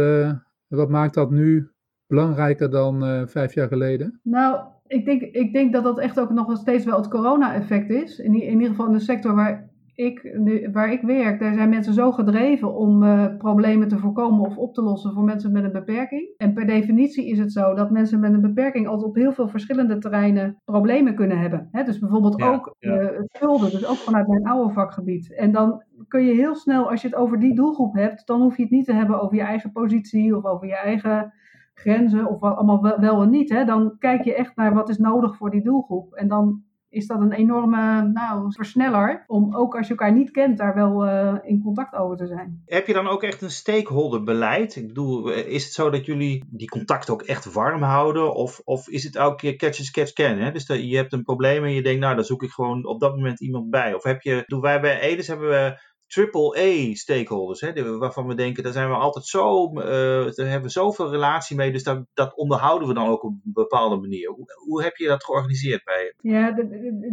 wat 0.68 0.90
maakt 0.90 1.14
dat 1.14 1.32
nu 1.32 1.70
belangrijker 2.08 2.70
dan 2.70 3.28
vijf 3.28 3.54
jaar 3.54 3.68
geleden? 3.68 4.20
Nou, 4.24 4.60
ik 4.88 5.06
denk, 5.06 5.22
ik 5.22 5.54
denk 5.54 5.74
dat 5.74 5.84
dat 5.84 6.00
echt 6.00 6.20
ook 6.20 6.30
nog 6.30 6.58
steeds 6.58 6.86
wel 6.86 6.98
het 6.98 7.08
corona-effect 7.08 7.90
is. 7.90 8.20
In, 8.20 8.34
in 8.34 8.54
ieder 8.54 8.68
geval 8.68 8.86
in 8.86 8.94
de 8.94 9.00
sector 9.00 9.36
waar 9.36 9.72
ik, 9.96 10.38
nu, 10.38 10.70
waar 10.72 10.92
ik 10.92 11.02
werk, 11.02 11.40
daar 11.40 11.54
zijn 11.54 11.70
mensen 11.70 11.94
zo 11.94 12.12
gedreven 12.12 12.76
om 12.76 13.04
uh, 13.04 13.38
problemen 13.38 13.88
te 13.88 13.98
voorkomen 13.98 14.46
of 14.46 14.58
op 14.58 14.74
te 14.74 14.82
lossen 14.82 15.14
voor 15.14 15.24
mensen 15.24 15.52
met 15.52 15.64
een 15.64 15.72
beperking. 15.72 16.34
En 16.38 16.54
per 16.54 16.66
definitie 16.66 17.30
is 17.30 17.40
het 17.40 17.52
zo 17.52 17.74
dat 17.74 17.92
mensen 17.92 18.20
met 18.20 18.34
een 18.34 18.42
beperking 18.42 18.88
altijd 18.88 19.08
op 19.10 19.16
heel 19.16 19.32
veel 19.32 19.48
verschillende 19.48 19.98
terreinen 19.98 20.58
problemen 20.66 21.16
kunnen 21.16 21.40
hebben. 21.40 21.68
He, 21.72 21.84
dus 21.84 22.00
bijvoorbeeld 22.00 22.42
ook 22.42 22.76
ja. 22.80 23.02
Uh, 23.02 23.20
schulden, 23.24 23.72
dus 23.72 23.86
ook 23.86 23.96
vanuit 23.96 24.28
mijn 24.28 24.48
oude 24.48 24.74
vakgebied. 24.74 25.34
En 25.36 25.52
dan 25.52 25.84
kun 26.08 26.26
je 26.26 26.34
heel 26.34 26.56
snel, 26.56 26.90
als 26.90 27.02
je 27.02 27.08
het 27.08 27.18
over 27.18 27.40
die 27.40 27.56
doelgroep 27.56 27.94
hebt, 27.94 28.28
dan 28.28 28.42
hoef 28.42 28.58
je 28.58 28.64
het 28.64 28.72
niet 28.72 28.86
te 28.86 28.94
hebben 28.94 29.22
over 29.22 29.36
je 29.36 29.44
eigen 29.44 29.72
positie 29.72 30.38
of 30.38 30.46
over 30.46 30.68
je 30.68 30.78
eigen 30.78 31.34
grenzen 31.74 32.28
of 32.28 32.42
allemaal 32.42 32.82
wel, 32.82 33.00
wel 33.00 33.22
en 33.22 33.30
niet. 33.30 33.50
Hè, 33.50 33.66
dan 33.66 33.96
kijk 34.00 34.24
je 34.24 34.36
echt 34.36 34.56
naar 34.56 34.74
wat 34.74 34.90
is 34.90 34.98
nodig 34.98 35.38
voor 35.38 35.52
die 35.52 35.64
doelgroep. 35.64 36.14
En 36.14 36.28
dan 36.28 36.64
is 36.94 37.08
dat 37.08 37.22
een 37.22 37.32
enorme 37.32 38.02
nou, 38.02 38.52
versneller 38.52 39.24
om 39.28 39.56
ook 39.56 39.76
als 39.78 39.88
je 39.88 39.94
elkaar 39.94 40.14
niet 40.14 40.32
kent 40.32 40.58
daar 40.58 40.76
wel 40.76 41.06
uh, 41.06 41.36
in 41.44 41.62
contact 41.62 41.96
over 41.96 42.18
te 42.18 42.28
zijn. 42.28 42.64
Heb 42.66 42.88
je 42.88 42.94
dan 42.94 43.08
ook 43.08 43.24
echt 43.24 43.42
een 43.42 43.52
stakeholderbeleid? 43.52 44.76
Ik 44.76 44.88
bedoel, 44.88 45.30
is 45.30 45.64
het 45.64 45.74
zo 45.74 45.90
dat 45.90 46.06
jullie 46.06 46.44
die 46.50 46.70
contacten 46.70 47.14
ook 47.14 47.22
echt 47.22 47.54
warm 47.54 47.82
houden? 47.82 48.36
Of, 48.36 48.62
of 48.64 48.90
is 48.90 49.04
het 49.04 49.16
elke 49.16 49.36
keer 49.36 49.56
catch 49.56 49.80
as 49.80 49.92
catch 49.92 50.14
can? 50.14 50.38
Hè? 50.38 50.52
Dus 50.52 50.66
dat, 50.66 50.90
je 50.90 50.96
hebt 50.96 51.14
een 51.14 51.24
probleem 51.24 51.64
en 51.64 51.74
je 51.74 51.84
denkt, 51.84 52.00
nou, 52.00 52.16
dan 52.16 52.24
zoek 52.24 52.44
ik 52.44 52.52
gewoon 52.52 52.86
op 52.86 53.00
dat 53.00 53.16
moment 53.16 53.42
iemand 53.42 53.70
bij. 53.70 53.94
Of 53.94 54.04
heb 54.04 54.22
je, 54.22 54.44
doen 54.46 54.62
wij 54.62 54.82
bij 54.82 55.00
Edes 55.00 55.28
hebben 55.28 55.50
we 55.50 55.92
triple-A 56.14 56.94
stakeholders, 56.94 57.62
hè, 57.62 57.98
waarvan 57.98 58.28
we 58.28 58.36
denken, 58.36 58.64
daar 58.64 58.72
zijn 58.72 58.90
we 58.90 58.96
altijd 58.96 59.26
zo, 59.26 59.72
uh, 59.74 59.84
daar 59.84 60.48
hebben 60.48 60.62
we 60.62 60.70
zoveel 60.70 61.12
relatie 61.12 61.56
mee, 61.56 61.72
dus 61.72 61.84
dat, 61.84 62.06
dat 62.14 62.36
onderhouden 62.36 62.88
we 62.88 62.94
dan 62.94 63.08
ook 63.08 63.24
op 63.24 63.32
een 63.32 63.42
bepaalde 63.44 63.98
manier. 63.98 64.30
Hoe, 64.30 64.46
hoe 64.68 64.84
heb 64.84 64.96
je 64.96 65.08
dat 65.08 65.24
georganiseerd 65.24 65.84
bij 65.84 66.14
je? 66.22 66.30
Ja, 66.30 66.52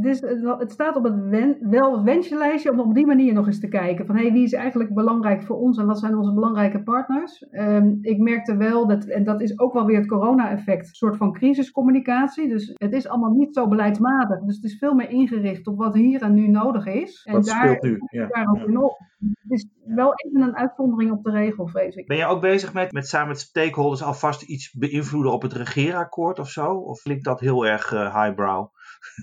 dus 0.00 0.20
het 0.58 0.72
staat 0.72 0.96
op 0.96 1.04
het 1.04 1.28
wen, 1.28 1.56
wel 1.60 2.04
wenslijstje 2.04 2.70
om 2.70 2.80
op 2.80 2.94
die 2.94 3.06
manier 3.06 3.32
nog 3.32 3.46
eens 3.46 3.60
te 3.60 3.68
kijken 3.68 4.06
van 4.06 4.16
hey, 4.16 4.32
wie 4.32 4.44
is 4.44 4.52
eigenlijk 4.52 4.94
belangrijk 4.94 5.42
voor 5.42 5.56
ons 5.56 5.78
en 5.78 5.86
wat 5.86 5.98
zijn 5.98 6.16
onze 6.16 6.34
belangrijke 6.34 6.82
partners. 6.82 7.46
Um, 7.50 7.98
ik 8.02 8.18
merkte 8.18 8.56
wel 8.56 8.86
dat, 8.86 9.04
en 9.04 9.24
dat 9.24 9.40
is 9.40 9.58
ook 9.58 9.72
wel 9.72 9.86
weer 9.86 9.98
het 9.98 10.06
corona-effect, 10.06 10.88
een 10.88 10.94
soort 10.94 11.16
van 11.16 11.32
crisiscommunicatie. 11.32 12.48
Dus 12.48 12.72
het 12.74 12.92
is 12.92 13.08
allemaal 13.08 13.32
niet 13.32 13.54
zo 13.54 13.68
beleidsmatig. 13.68 14.40
Dus 14.40 14.56
het 14.56 14.64
is 14.64 14.78
veel 14.78 14.94
meer 14.94 15.10
ingericht 15.10 15.66
op 15.66 15.78
wat 15.78 15.94
hier 15.94 16.22
en 16.22 16.34
nu 16.34 16.48
nodig 16.48 16.86
is. 16.86 17.22
En 17.24 17.32
wat 17.32 17.44
daar, 17.44 17.66
speelt 17.66 17.82
nu? 17.82 17.98
Ja. 18.10 18.26
daar 18.26 18.46
ook 18.50 18.56
ja. 18.56 18.72
Het 19.18 19.50
is 19.50 19.66
wel 19.85 20.12
even 20.14 20.40
een 20.40 20.57
uitzondering 20.57 21.11
op 21.11 21.24
de 21.24 21.31
regel, 21.31 21.66
vrees 21.66 21.94
ik. 21.94 22.07
Ben 22.07 22.16
je 22.16 22.26
ook 22.26 22.40
bezig 22.40 22.72
met, 22.72 22.92
met 22.92 23.09
samen 23.09 23.29
met 23.29 23.38
stakeholders 23.38 24.03
alvast 24.03 24.42
iets 24.42 24.72
beïnvloeden 24.72 25.33
op 25.33 25.42
het 25.42 25.53
regeerakkoord 25.53 26.38
of 26.38 26.48
zo? 26.48 26.74
Of 26.74 27.03
klinkt 27.03 27.24
dat 27.24 27.40
heel 27.40 27.66
erg 27.66 27.92
uh, 27.92 28.22
highbrow? 28.22 28.68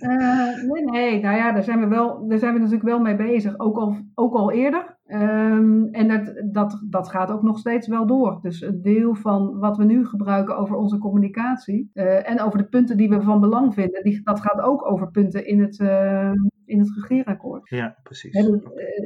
Uh, 0.01 0.71
nee, 0.71 0.83
nee, 0.83 1.21
nou 1.21 1.37
ja, 1.37 1.51
daar 1.51 1.63
zijn 1.63 1.79
we, 1.79 1.87
wel, 1.87 2.27
daar 2.27 2.37
zijn 2.37 2.53
we 2.53 2.59
natuurlijk 2.59 2.89
wel 2.89 2.99
mee 2.99 3.15
bezig, 3.15 3.59
ook 3.59 3.77
al, 3.77 3.97
ook 4.13 4.33
al 4.33 4.51
eerder. 4.51 4.96
Um, 5.09 5.87
en 5.91 6.07
dat, 6.07 6.43
dat, 6.53 6.83
dat 6.89 7.09
gaat 7.09 7.31
ook 7.31 7.43
nog 7.43 7.57
steeds 7.57 7.87
wel 7.87 8.07
door. 8.07 8.39
Dus 8.41 8.61
een 8.61 8.81
deel 8.81 9.15
van 9.15 9.59
wat 9.59 9.77
we 9.77 9.83
nu 9.83 10.05
gebruiken 10.05 10.57
over 10.57 10.75
onze 10.75 10.97
communicatie 10.97 11.89
uh, 11.93 12.29
en 12.29 12.41
over 12.41 12.57
de 12.57 12.67
punten 12.67 12.97
die 12.97 13.09
we 13.09 13.21
van 13.21 13.39
belang 13.39 13.73
vinden, 13.73 14.03
die, 14.03 14.21
dat 14.23 14.41
gaat 14.41 14.61
ook 14.61 14.91
over 14.91 15.11
punten 15.11 15.45
in 15.45 15.61
het, 15.61 15.79
uh, 15.79 16.31
in 16.65 16.79
het 16.79 16.91
regeerakkoord. 16.95 17.69
Ja, 17.69 17.97
precies. 18.03 18.33
En, 18.33 18.63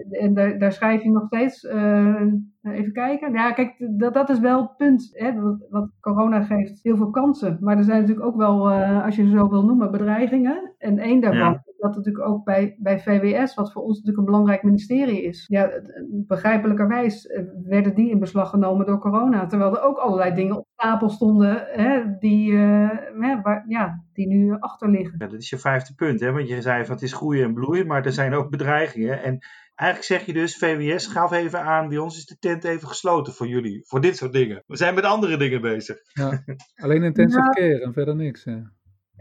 en 0.10 0.34
daar, 0.34 0.60
daar, 0.60 0.72
schrijf 0.72 1.04
je 1.04 1.12
nog 1.12 1.26
steeds, 1.26 1.64
even 2.62 2.92
kijken. 2.94 3.34
Ja, 3.34 3.52
kijk, 3.52 3.88
dat, 3.98 4.14
dat 4.14 4.30
is 4.30 4.40
wel 4.40 4.62
het 4.62 4.78
punt. 4.78 5.10
Hè, 5.14 5.42
wat, 5.42 5.68
wat, 5.70 5.90
corona 6.00 6.42
geeft 6.42 6.84
heel 6.84 6.98
veel 6.98 7.10
kansen. 7.10 7.58
Maar 7.60 7.78
er 7.78 7.84
zijn 7.84 8.00
natuurlijk 8.00 8.28
ook 8.28 8.38
wel, 8.38 8.72
als 8.72 9.16
je 9.16 9.24
ze 9.24 9.38
zo 9.38 9.50
wil 9.50 9.66
noemen, 9.66 9.92
bedreigingen. 9.92 10.74
En 10.78 11.00
één 11.00 11.22
daarvan 11.22 11.52
ja. 11.52 11.64
Dat 11.82 11.96
natuurlijk 11.96 12.26
ook 12.26 12.44
bij, 12.44 12.76
bij 12.80 13.00
VWS, 13.00 13.54
wat 13.54 13.72
voor 13.72 13.82
ons 13.82 13.92
natuurlijk 13.92 14.18
een 14.18 14.32
belangrijk 14.32 14.64
ministerie 14.64 15.24
is. 15.24 15.46
Ja, 15.48 15.72
begrijpelijkerwijs 16.10 17.28
eh, 17.28 17.44
werden 17.66 17.96
die 17.96 18.10
in 18.10 18.20
beslag 18.20 18.50
genomen 18.50 18.86
door 18.86 19.00
corona. 19.00 19.46
Terwijl 19.46 19.76
er 19.76 19.84
ook 19.84 19.98
allerlei 19.98 20.34
dingen 20.34 20.58
op 20.58 20.68
stapel 20.74 21.10
stonden 21.10 21.64
hè, 21.72 22.18
die, 22.20 22.52
uh, 22.52 22.90
hè, 23.20 23.42
waar, 23.42 23.66
ja, 23.68 24.04
die 24.14 24.28
nu 24.28 24.56
achter 24.60 24.90
liggen. 24.90 25.16
Ja, 25.18 25.28
dat 25.28 25.40
is 25.40 25.50
je 25.50 25.58
vijfde 25.58 25.94
punt, 25.94 26.20
hè? 26.20 26.32
want 26.32 26.48
je 26.48 26.62
zei 26.62 26.86
van 26.86 26.94
het 26.94 27.04
is 27.04 27.14
groeien 27.14 27.44
en 27.44 27.54
bloeien, 27.54 27.88
maar 27.88 28.06
er 28.06 28.14
zijn 28.14 28.34
ook 28.34 28.50
bedreigingen. 28.50 29.24
En 29.24 29.40
eigenlijk 29.76 30.10
zeg 30.10 30.26
je 30.26 30.34
dus, 30.34 30.58
VWS, 30.58 31.08
gaf 31.08 31.32
even 31.32 31.62
aan, 31.62 31.90
bij 31.90 31.98
ons 31.98 32.18
is 32.18 32.26
de 32.26 32.38
tent 32.40 32.64
even 32.64 32.88
gesloten 32.88 33.34
voor 33.34 33.48
jullie, 33.48 33.84
voor 33.86 34.02
dit 34.02 34.18
soort 34.18 34.34
dingen. 34.34 34.64
We 34.68 34.78
zijn 34.78 34.96
met 34.96 35.04
andere 35.04 35.38
dingen 35.38 35.62
bezig. 35.62 35.98
Ja, 36.14 36.44
alleen 36.84 37.04
intensive 37.04 37.42
ja. 37.42 37.50
care 37.50 37.82
en 37.82 37.94
verder 37.94 38.16
niks. 38.16 38.44
Hè. 38.44 38.60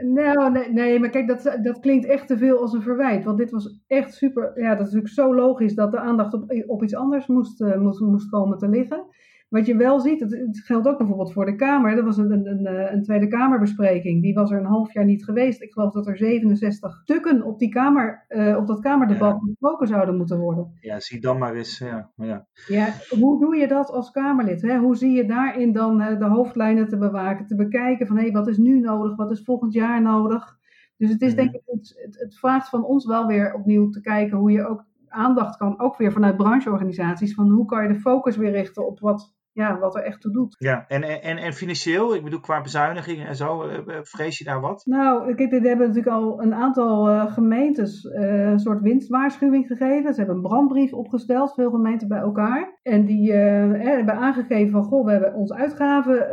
Nou, 0.02 0.52
nee, 0.52 0.72
nee, 0.72 0.98
maar 0.98 1.10
kijk, 1.10 1.28
dat, 1.28 1.58
dat 1.62 1.80
klinkt 1.80 2.06
echt 2.06 2.26
te 2.26 2.38
veel 2.38 2.60
als 2.60 2.72
een 2.72 2.82
verwijt. 2.82 3.24
Want 3.24 3.38
dit 3.38 3.50
was 3.50 3.80
echt 3.86 4.14
super. 4.14 4.52
Ja, 4.54 4.68
dat 4.68 4.86
is 4.86 4.92
natuurlijk 4.92 5.12
zo 5.12 5.34
logisch 5.34 5.74
dat 5.74 5.90
de 5.90 5.98
aandacht 5.98 6.34
op, 6.34 6.64
op 6.66 6.82
iets 6.82 6.94
anders 6.94 7.26
moest, 7.26 7.60
uh, 7.60 7.76
moest, 7.76 8.00
moest 8.00 8.30
komen 8.30 8.58
te 8.58 8.68
liggen. 8.68 9.06
Wat 9.50 9.66
je 9.66 9.76
wel 9.76 10.00
ziet, 10.00 10.20
het, 10.20 10.30
het, 10.30 10.60
geldt 10.64 10.88
ook 10.88 10.98
bijvoorbeeld 10.98 11.32
voor 11.32 11.44
de 11.44 11.54
Kamer. 11.54 11.96
Er 11.96 12.04
was 12.04 12.16
een, 12.16 12.32
een, 12.32 12.46
een, 12.46 12.66
eh, 12.66 12.92
een, 12.92 13.02
Tweede 13.02 13.26
Kamerbespreking. 13.26 14.22
Die 14.22 14.34
was 14.34 14.50
er 14.50 14.58
een 14.58 14.64
half 14.64 14.92
jaar 14.92 15.04
niet 15.04 15.24
geweest. 15.24 15.62
Ik 15.62 15.72
geloof 15.72 15.92
dat 15.92 16.06
er 16.06 16.16
67 16.16 17.00
stukken 17.02 17.42
op, 17.42 17.58
die 17.58 17.68
kamer, 17.68 18.24
uh, 18.28 18.56
op 18.56 18.66
dat 18.66 18.80
Kamerdebat 18.80 19.32
ja. 19.40 19.46
besproken 19.46 19.86
zouden 19.86 20.16
moeten 20.16 20.38
worden. 20.38 20.72
Ja, 20.80 21.00
zie 21.00 21.20
dan 21.20 21.38
maar 21.38 21.54
eens. 21.54 21.78
Ja, 21.78 22.10
ja. 22.16 22.46
ja 22.66 22.92
hoe 23.08 23.40
doe 23.40 23.56
je 23.56 23.68
dat 23.68 23.90
als 23.90 24.10
Kamerlid? 24.10 24.62
Hè? 24.62 24.78
Hoe 24.78 24.96
zie 24.96 25.12
je 25.12 25.26
daarin 25.26 25.72
dan 25.72 26.00
uh, 26.00 26.18
de 26.18 26.28
hoofdlijnen 26.28 26.88
te 26.88 26.98
bewaken, 26.98 27.46
te 27.46 27.56
bekijken 27.56 28.06
van 28.06 28.16
hé, 28.16 28.22
hey, 28.22 28.32
wat 28.32 28.48
is 28.48 28.56
nu 28.56 28.80
nodig, 28.80 29.16
wat 29.16 29.30
is 29.30 29.42
volgend 29.44 29.72
jaar 29.72 30.02
nodig? 30.02 30.58
Dus 30.96 31.10
het 31.10 31.22
is 31.22 31.34
denk 31.34 31.54
ik, 31.54 31.62
het, 31.64 32.16
het 32.18 32.38
vraagt 32.38 32.68
van 32.68 32.84
ons 32.84 33.06
wel 33.06 33.26
weer 33.26 33.54
opnieuw 33.54 33.88
te 33.88 34.00
kijken 34.00 34.38
hoe 34.38 34.50
je 34.50 34.66
ook 34.66 34.84
aandacht 35.08 35.56
kan, 35.56 35.80
ook 35.80 35.96
weer 35.96 36.12
vanuit 36.12 36.36
brancheorganisaties, 36.36 37.34
van 37.34 37.50
hoe 37.50 37.64
kan 37.64 37.82
je 37.82 37.88
de 37.88 38.00
focus 38.00 38.36
weer 38.36 38.50
richten 38.50 38.86
op 38.86 39.00
wat 39.00 39.38
ja, 39.60 39.78
wat 39.78 39.96
er 39.96 40.02
echt 40.02 40.20
toe 40.20 40.32
doet. 40.32 40.54
Ja, 40.58 40.84
en, 40.88 41.02
en, 41.02 41.36
en 41.36 41.52
financieel, 41.52 42.14
ik 42.14 42.24
bedoel 42.24 42.40
qua 42.40 42.60
bezuinigingen 42.60 43.26
en 43.26 43.36
zo, 43.36 43.62
eh, 43.62 43.76
eh, 43.76 44.02
vrees 44.02 44.38
je 44.38 44.44
daar 44.44 44.60
wat? 44.60 44.86
Nou, 44.86 45.34
kijk, 45.34 45.50
dit 45.50 45.66
hebben 45.66 45.86
natuurlijk 45.86 46.16
al 46.16 46.42
een 46.42 46.54
aantal 46.54 47.10
uh, 47.10 47.32
gemeentes 47.32 48.04
uh, 48.04 48.50
een 48.50 48.58
soort 48.58 48.80
winstwaarschuwing 48.80 49.66
gegeven. 49.66 50.12
Ze 50.12 50.18
hebben 50.18 50.36
een 50.36 50.42
brandbrief 50.42 50.92
opgesteld, 50.92 51.54
veel 51.54 51.70
gemeenten 51.70 52.08
bij 52.08 52.20
elkaar. 52.20 52.78
En 52.82 53.04
die 53.04 53.32
uh, 53.32 53.36
hebben 53.72 54.14
aangegeven 54.14 54.70
van, 54.70 54.84
goh, 54.84 55.04
we 55.04 55.10
hebben 55.10 55.34
onze 55.34 55.54
uitgaven 55.54 56.28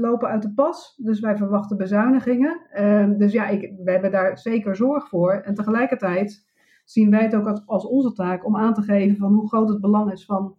lopen 0.00 0.28
uit 0.28 0.42
de 0.42 0.52
pas. 0.54 0.94
Dus 0.96 1.20
wij 1.20 1.36
verwachten 1.36 1.76
bezuinigingen. 1.76 2.60
Ehm, 2.70 3.16
dus 3.16 3.32
ja, 3.32 3.46
ik, 3.48 3.72
we 3.84 3.90
hebben 3.90 4.10
daar 4.10 4.38
zeker 4.38 4.76
zorg 4.76 5.08
voor. 5.08 5.32
En 5.32 5.54
tegelijkertijd 5.54 6.44
zien 6.84 7.10
wij 7.10 7.22
het 7.22 7.34
ook 7.34 7.46
als, 7.46 7.62
als 7.66 7.86
onze 7.86 8.12
taak 8.12 8.46
om 8.46 8.56
aan 8.56 8.74
te 8.74 8.82
geven 8.82 9.16
van 9.16 9.32
hoe 9.32 9.48
groot 9.48 9.68
het 9.68 9.80
belang 9.80 10.12
is 10.12 10.24
van 10.24 10.56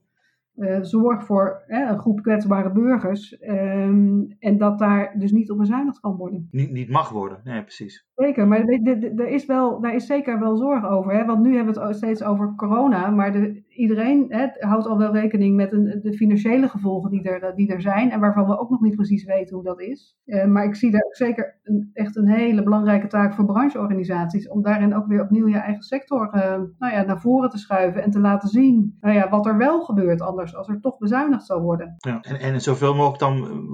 uh, 0.58 0.78
zorg 0.82 1.26
voor 1.26 1.64
een 1.68 2.00
groep 2.00 2.22
kwetsbare 2.22 2.72
burgers. 2.72 3.38
Um, 3.42 4.36
en 4.40 4.58
dat 4.58 4.80
daar 4.80 5.16
dus 5.18 5.32
niet 5.32 5.52
op 5.52 5.58
bezuinigd 5.58 6.00
kan 6.00 6.16
worden. 6.16 6.48
Niet, 6.52 6.72
niet 6.72 6.90
mag 6.90 7.10
worden, 7.10 7.40
nee, 7.44 7.62
precies. 7.62 8.08
Zeker, 8.16 8.48
maar 8.48 8.60
er 8.60 9.28
is, 9.28 9.46
wel, 9.46 9.82
daar 9.82 9.96
is 9.96 10.06
zeker 10.06 10.40
wel 10.40 10.56
zorg 10.56 10.86
over. 10.86 11.14
Hè? 11.14 11.26
Want 11.26 11.44
nu 11.44 11.56
hebben 11.56 11.74
we 11.74 11.82
het 11.82 11.96
steeds 11.96 12.24
over 12.24 12.54
corona. 12.56 13.10
Maar 13.10 13.32
de, 13.32 13.64
iedereen 13.78 14.26
hè, 14.30 14.48
houdt 14.60 14.88
al 14.88 14.98
wel 14.98 15.14
rekening 15.14 15.56
met 15.56 15.72
een, 15.72 16.00
de 16.02 16.14
financiële 16.14 16.68
gevolgen 16.68 17.10
die 17.10 17.30
er, 17.30 17.56
die 17.56 17.72
er 17.72 17.82
zijn 17.82 18.12
en 18.12 18.20
waarvan 18.20 18.46
we 18.48 18.60
ook 18.60 18.70
nog 18.70 18.82
niet 18.82 18.96
precies 18.96 19.26
weten 19.26 19.56
hoe 19.56 19.64
dat 19.64 19.82
is. 19.82 20.18
Uh, 20.26 20.46
maar 20.46 20.66
ik 20.66 20.76
zie 20.76 20.92
daar 20.92 21.04
ook 21.06 21.16
zeker 21.16 21.60
een, 21.64 21.90
echt 21.94 22.16
een 22.16 22.28
hele 22.28 22.64
belangrijke 22.64 23.08
taak 23.08 23.34
voor 23.34 23.46
brancheorganisaties 23.46 24.50
om 24.50 24.62
daarin 24.62 24.96
ook 24.96 25.08
weer 25.08 25.22
opnieuw 25.22 25.48
je 25.48 25.58
eigen 25.58 25.84
sector 25.84 26.32
uh, 26.36 26.42
nou 26.78 26.94
ja, 26.94 27.04
naar 27.04 27.22
voren 27.22 27.50
te 27.50 27.58
schuiven 27.58 28.04
en 28.04 28.12
te 28.12 28.20
laten 28.20 28.50
zien 28.50 28.98
nou 29.00 29.16
ja, 29.16 29.30
wat 29.30 29.46
er 29.46 29.58
wel 29.58 29.82
gebeurt 29.82 30.22
anders 30.22 30.56
als 30.56 30.68
er 30.68 30.80
toch 30.82 30.98
bezuinigd 30.98 31.46
zou 31.46 31.62
worden. 31.62 31.96
Ja, 31.98 32.22
en, 32.22 32.40
en 32.40 32.62
zoveel 32.62 32.96
mogelijk 32.96 33.20
dan 33.20 33.66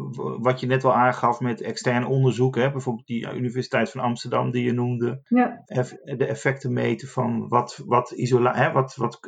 wat 0.42 0.60
je 0.60 0.68
net 0.68 0.84
al 0.84 0.94
aangaf 0.94 1.40
met 1.40 1.62
extern 1.62 2.06
onderzoek, 2.06 2.56
hè, 2.56 2.72
bijvoorbeeld 2.72 3.08
die 3.08 3.34
Universiteit 3.36 3.90
van 3.90 4.02
Amsterdam 4.02 4.52
die 4.52 4.64
je 4.64 4.74
noemde, 4.74 5.22
ja. 5.28 5.64
de 6.04 6.26
effecten 6.26 6.74
meten 6.74 7.08
van 7.08 7.48
wat, 7.48 7.84
wat, 7.86 8.12
isola 8.12 8.56
hè, 8.56 8.72
wat, 8.72 8.96
wat 8.96 9.20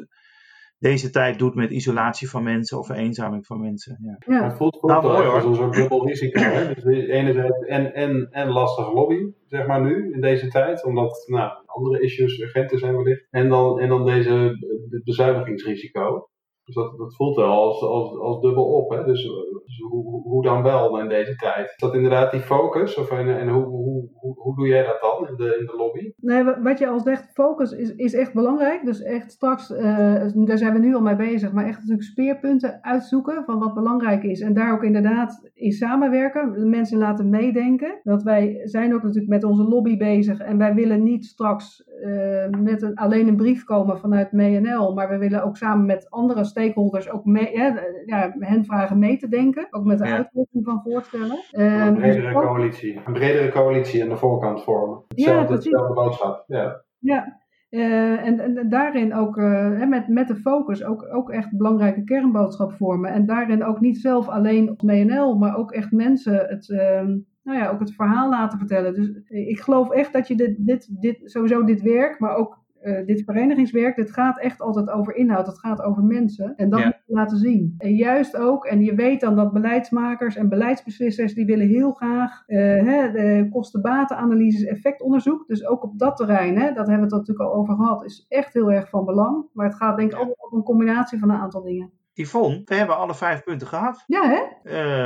deze 0.89 1.09
tijd 1.09 1.39
doet 1.39 1.55
met 1.55 1.71
isolatie 1.71 2.29
van 2.29 2.43
mensen 2.43 2.77
of 2.77 2.85
vereenzaming 2.85 3.45
van 3.45 3.59
mensen. 3.61 3.97
Ja. 4.01 4.15
ja. 4.35 4.43
Het 4.43 4.57
voelt, 4.57 4.77
voelt 4.79 4.91
nou, 4.91 5.07
mooi, 5.07 5.27
als 5.27 5.43
een 5.43 5.55
soort 5.55 5.73
dubbel 5.73 6.07
risico. 6.07 6.39
Hè? 6.39 6.73
Dus 6.73 6.83
enerzijds 7.07 7.59
en, 7.59 7.93
en, 7.93 8.27
en 8.31 8.49
lastige 8.49 8.93
lobby, 8.93 9.31
zeg 9.47 9.67
maar 9.67 9.81
nu, 9.81 10.13
in 10.13 10.21
deze 10.21 10.47
tijd. 10.47 10.85
Omdat 10.85 11.25
nou, 11.27 11.51
andere 11.65 12.03
issues 12.03 12.39
urgenter 12.39 12.79
zijn 12.79 12.95
wellicht. 12.95 13.27
En 13.29 13.49
dan, 13.49 13.79
en 13.79 13.89
dan 13.89 14.05
deze 14.05 14.57
bezuinigingsrisico. 15.03 16.29
Dus 16.63 16.75
dat, 16.75 16.97
dat 16.97 17.15
voelt 17.15 17.35
wel 17.35 17.51
als, 17.51 17.81
als, 17.81 18.17
als 18.17 18.41
dubbel 18.41 18.65
op. 18.65 18.89
Hè? 18.89 19.03
Dus, 19.03 19.29
dus 19.65 19.79
hoe, 19.89 20.21
hoe 20.21 20.43
dan 20.43 20.63
wel 20.63 20.99
in 20.99 21.09
deze 21.09 21.35
tijd? 21.35 21.65
Is 21.69 21.75
dat 21.77 21.93
inderdaad 21.93 22.31
die 22.31 22.39
focus? 22.39 22.97
Of, 22.97 23.11
en, 23.11 23.39
en 23.39 23.49
hoe, 23.49 23.63
hoe, 23.63 24.09
hoe, 24.35 24.55
doe 24.55 24.67
jij 24.67 24.83
dat 24.83 25.01
dan 25.01 25.27
in 25.27 25.35
de, 25.35 25.57
in 25.59 25.65
de 25.65 25.73
lobby? 25.77 26.11
Nee, 26.17 26.43
wat 26.63 26.79
je 26.79 26.87
al 26.87 26.99
zegt, 26.99 27.31
focus 27.33 27.71
is, 27.71 27.95
is 27.95 28.13
echt 28.13 28.33
belangrijk. 28.33 28.85
Dus 28.85 29.01
echt 29.01 29.31
straks, 29.31 29.69
uh, 29.69 30.25
daar 30.33 30.57
zijn 30.57 30.73
we 30.73 30.79
nu 30.79 30.95
al 30.95 31.01
mee 31.01 31.15
bezig, 31.15 31.51
maar 31.51 31.65
echt 31.65 31.79
natuurlijk 31.79 32.07
speerpunten 32.07 32.79
uitzoeken 32.81 33.43
van 33.45 33.59
wat 33.59 33.73
belangrijk 33.73 34.23
is. 34.23 34.41
En 34.41 34.53
daar 34.53 34.73
ook 34.73 34.83
inderdaad 34.83 35.49
in 35.53 35.71
samenwerken, 35.71 36.69
mensen 36.69 36.97
laten 36.97 37.29
meedenken. 37.29 37.99
Dat 38.03 38.23
wij 38.23 38.61
zijn 38.63 38.93
ook 38.93 39.03
natuurlijk 39.03 39.33
met 39.33 39.43
onze 39.43 39.63
lobby 39.63 39.97
bezig 39.97 40.39
en 40.39 40.57
wij 40.57 40.73
willen 40.73 41.03
niet 41.03 41.25
straks 41.25 41.83
uh, 42.05 42.47
met 42.59 42.81
een, 42.81 42.95
alleen 42.95 43.27
een 43.27 43.35
brief 43.35 43.63
komen 43.63 43.99
vanuit 43.99 44.31
MNL, 44.31 44.93
maar 44.93 45.09
we 45.09 45.17
willen 45.17 45.43
ook 45.43 45.57
samen 45.57 45.85
met 45.85 46.09
andere 46.09 46.43
stakeholders 46.43 47.09
ook 47.09 47.25
mee, 47.25 47.49
hè, 47.57 47.67
ja, 48.05 48.35
hen 48.39 48.65
vragen 48.65 48.99
mee 48.99 49.17
te 49.17 49.27
denken. 49.27 49.54
Ook 49.69 49.85
met 49.85 49.97
de 49.97 50.05
ja. 50.05 50.15
uitvoering 50.15 50.65
van 50.65 50.81
voorstellen. 50.83 51.39
een 51.51 51.69
ehm, 51.69 51.93
bredere 51.93 52.33
dus 52.33 52.43
coalitie. 52.43 53.01
Een 53.05 53.13
bredere 53.13 53.49
coalitie 53.49 54.03
aan 54.03 54.09
de 54.09 54.17
voorkant 54.17 54.63
vormen. 54.63 55.03
Hetzelfde, 55.07 55.47
ja, 55.47 55.53
hetzelfde 55.53 55.93
boodschap. 55.93 56.43
Ja. 56.47 56.83
ja. 56.99 57.43
Uh, 57.69 58.25
en, 58.25 58.39
en, 58.39 58.69
daarin 58.69 59.13
ook 59.13 59.37
uh, 59.37 59.87
met, 59.87 60.07
met 60.07 60.27
de 60.27 60.35
focus 60.35 60.83
ook, 60.83 61.07
ook 61.13 61.29
echt 61.29 61.51
een 61.51 61.57
belangrijke 61.57 62.03
kernboodschap 62.03 62.73
vormen. 62.73 63.11
En 63.11 63.25
daarin 63.25 63.63
ook 63.63 63.79
niet 63.79 63.97
zelf 63.97 64.27
alleen 64.27 64.69
op 64.69 64.81
MNL, 64.81 65.37
maar 65.37 65.55
ook 65.55 65.71
echt 65.71 65.91
mensen 65.91 66.45
het, 66.47 66.67
uh, 66.69 67.01
nou 67.43 67.59
ja, 67.59 67.69
ook 67.69 67.79
het 67.79 67.93
verhaal 67.93 68.29
laten 68.29 68.57
vertellen. 68.57 68.93
Dus 68.93 69.09
ik 69.27 69.59
geloof 69.59 69.91
echt 69.91 70.13
dat 70.13 70.27
je 70.27 70.35
dit, 70.35 70.55
dit, 70.57 71.01
dit, 71.01 71.19
sowieso 71.23 71.63
dit 71.63 71.81
werk, 71.81 72.19
maar 72.19 72.35
ook 72.35 72.64
uh, 72.85 73.05
dit 73.05 73.23
verenigingswerk, 73.23 73.95
dit 73.95 74.11
gaat 74.11 74.39
echt 74.39 74.61
altijd 74.61 74.89
over 74.89 75.15
inhoud, 75.15 75.47
het 75.47 75.59
gaat 75.59 75.81
over 75.81 76.03
mensen. 76.03 76.55
En 76.55 76.69
dat 76.69 76.79
ja. 76.79 76.85
moet 76.85 77.03
je 77.05 77.13
laten 77.13 77.37
zien. 77.37 77.75
En 77.77 77.95
juist 77.95 78.37
ook, 78.37 78.65
en 78.65 78.81
je 78.81 78.95
weet 78.95 79.21
dan 79.21 79.35
dat 79.35 79.53
beleidsmakers 79.53 80.35
en 80.35 80.49
beleidsbeslissers, 80.49 81.33
die 81.33 81.45
willen 81.45 81.67
heel 81.67 81.91
graag 81.91 82.43
uh, 82.47 82.57
hè, 82.57 83.49
kosten-batenanalyses, 83.49 84.63
effectonderzoek. 84.63 85.47
Dus 85.47 85.67
ook 85.67 85.83
op 85.83 85.99
dat 85.99 86.17
terrein, 86.17 86.57
hè, 86.57 86.73
dat 86.73 86.87
hebben 86.87 87.09
we 87.09 87.15
het 87.15 87.27
natuurlijk 87.27 87.49
al 87.49 87.55
over 87.55 87.75
gehad, 87.75 88.05
is 88.05 88.25
echt 88.29 88.53
heel 88.53 88.71
erg 88.71 88.89
van 88.89 89.05
belang. 89.05 89.45
Maar 89.53 89.65
het 89.65 89.75
gaat 89.75 89.97
denk 89.97 90.11
ik 90.11 90.19
ook 90.19 90.51
om 90.51 90.57
een 90.57 90.63
combinatie 90.63 91.19
van 91.19 91.29
een 91.29 91.39
aantal 91.39 91.63
dingen. 91.63 91.91
Yvonne, 92.17 92.61
we 92.65 92.75
hebben 92.75 92.97
alle 92.97 93.15
vijf 93.15 93.43
punten 93.43 93.67
gehad. 93.67 94.03
Ja, 94.07 94.29
hè? 94.29 94.43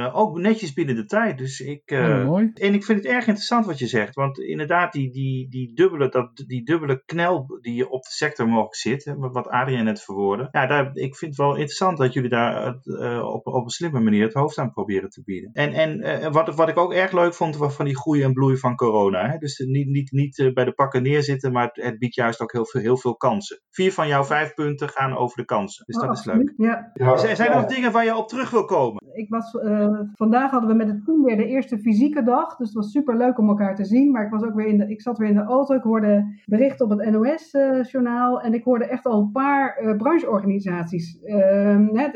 Uh, 0.06 0.16
ook 0.16 0.38
netjes 0.38 0.74
binnen 0.74 0.96
de 0.96 1.06
tijd. 1.06 1.38
Dus 1.38 1.60
ik, 1.60 1.92
uh, 1.92 2.26
mooi. 2.26 2.52
En 2.54 2.74
ik 2.74 2.84
vind 2.84 3.04
het 3.04 3.08
erg 3.08 3.28
interessant 3.28 3.66
wat 3.66 3.80
je 3.80 3.88
zegt. 3.88 4.16
Want 4.16 4.40
inderdaad, 4.40 4.92
die, 4.94 5.12
die, 5.12 5.50
die, 5.50 5.76
dubbele, 5.76 6.10
dat, 6.10 6.44
die 6.48 6.66
dubbele 6.66 7.04
knel 7.06 7.58
die 7.62 7.76
je 7.76 7.90
op 7.90 8.04
de 8.04 8.12
sector 8.12 8.48
mogelijk 8.48 8.76
zit, 8.76 9.14
wat 9.18 9.48
Adriaan 9.48 9.84
net 9.84 10.02
verwoordde. 10.02 10.48
Ja, 10.52 10.66
daar, 10.66 10.90
ik 10.94 11.16
vind 11.16 11.32
het 11.32 11.46
wel 11.46 11.56
interessant 11.56 11.98
dat 11.98 12.14
jullie 12.14 12.30
daar 12.30 12.78
uh, 12.84 13.26
op, 13.26 13.48
op 13.48 13.64
een 13.64 13.70
slimme 13.70 14.00
manier 14.00 14.24
het 14.24 14.34
hoofd 14.34 14.58
aan 14.58 14.72
proberen 14.72 15.10
te 15.10 15.24
bieden. 15.24 15.50
En, 15.54 15.74
en 15.74 16.32
wat, 16.32 16.56
wat 16.56 16.70
ik 16.70 16.78
ook 16.78 16.94
erg 16.94 17.12
leuk 17.12 17.34
vond, 17.34 17.58
was 17.58 17.76
van 17.76 17.86
die 17.86 17.98
groei 17.98 18.24
en 18.24 18.34
bloei 18.34 18.58
van 18.58 18.76
corona. 18.76 19.30
Hè? 19.30 19.38
Dus 19.38 19.58
niet, 19.58 19.88
niet, 19.88 20.12
niet 20.12 20.52
bij 20.54 20.66
de 20.66 20.74
pakken 20.74 21.04
neerzitten, 21.04 21.52
maar 21.52 21.66
het, 21.66 21.84
het, 21.84 22.00
biedt 22.00 22.16
juist 22.16 22.42
ook 22.42 22.52
heel 22.52 22.66
veel, 22.66 22.82
heel 22.82 22.98
veel 22.98 23.16
kansen. 23.16 23.62
Vier 23.70 23.94
van 23.94 24.08
jouw 24.08 24.24
vijf 24.24 24.54
punten 24.54 24.90
gaan 24.90 25.18
over 25.18 25.38
de 25.38 25.46
kansen. 25.46 25.86
Dus 25.86 25.96
oh, 25.96 26.08
dat 26.08 26.18
is 26.18 26.26
leuk. 26.26 26.54
Ja. 26.58 26.92
Ja, 27.00 27.18
zijn 27.18 27.50
er 27.50 27.56
nog 27.56 27.66
dingen 27.66 27.92
waar 27.92 28.06
je 28.06 28.16
op 28.16 28.28
terug 28.28 28.50
wil 28.50 28.66
komen? 28.66 29.02
Ik 29.14 29.30
was, 29.30 29.54
uh, 29.54 30.00
vandaag 30.14 30.52
hadden 30.52 30.70
we 30.70 30.76
met 30.76 30.88
het 30.88 31.06
team 31.06 31.24
weer 31.24 31.38
de 31.38 31.46
eerste 31.46 31.78
fysieke 31.78 32.24
dag. 32.24 32.56
Dus 32.56 32.68
het 32.68 32.76
was 32.76 32.92
super 32.92 33.18
leuk 33.18 33.38
om 33.38 33.50
elkaar 33.50 33.76
te 33.76 33.86
zien. 33.86 34.12
Maar 34.12 34.26
ik, 34.26 34.32
was 34.32 34.44
ook 34.44 34.54
weer 34.54 34.68
in 34.68 34.78
de, 34.78 34.90
ik 34.90 35.02
zat 35.02 35.18
weer 35.18 35.30
in 35.30 35.36
de 35.36 35.44
auto. 35.44 35.76
Ik 35.76 35.84
hoorde 35.84 36.42
berichten 36.46 36.86
op 36.86 37.00
het 37.00 37.12
NOS-journaal. 37.12 38.40
Uh, 38.40 38.46
en 38.46 38.54
ik 38.54 38.64
hoorde 38.64 38.86
echt 38.86 39.06
al 39.06 39.20
een 39.20 39.32
paar 39.32 39.82
uh, 39.82 39.98
brancheorganisaties 39.98 41.20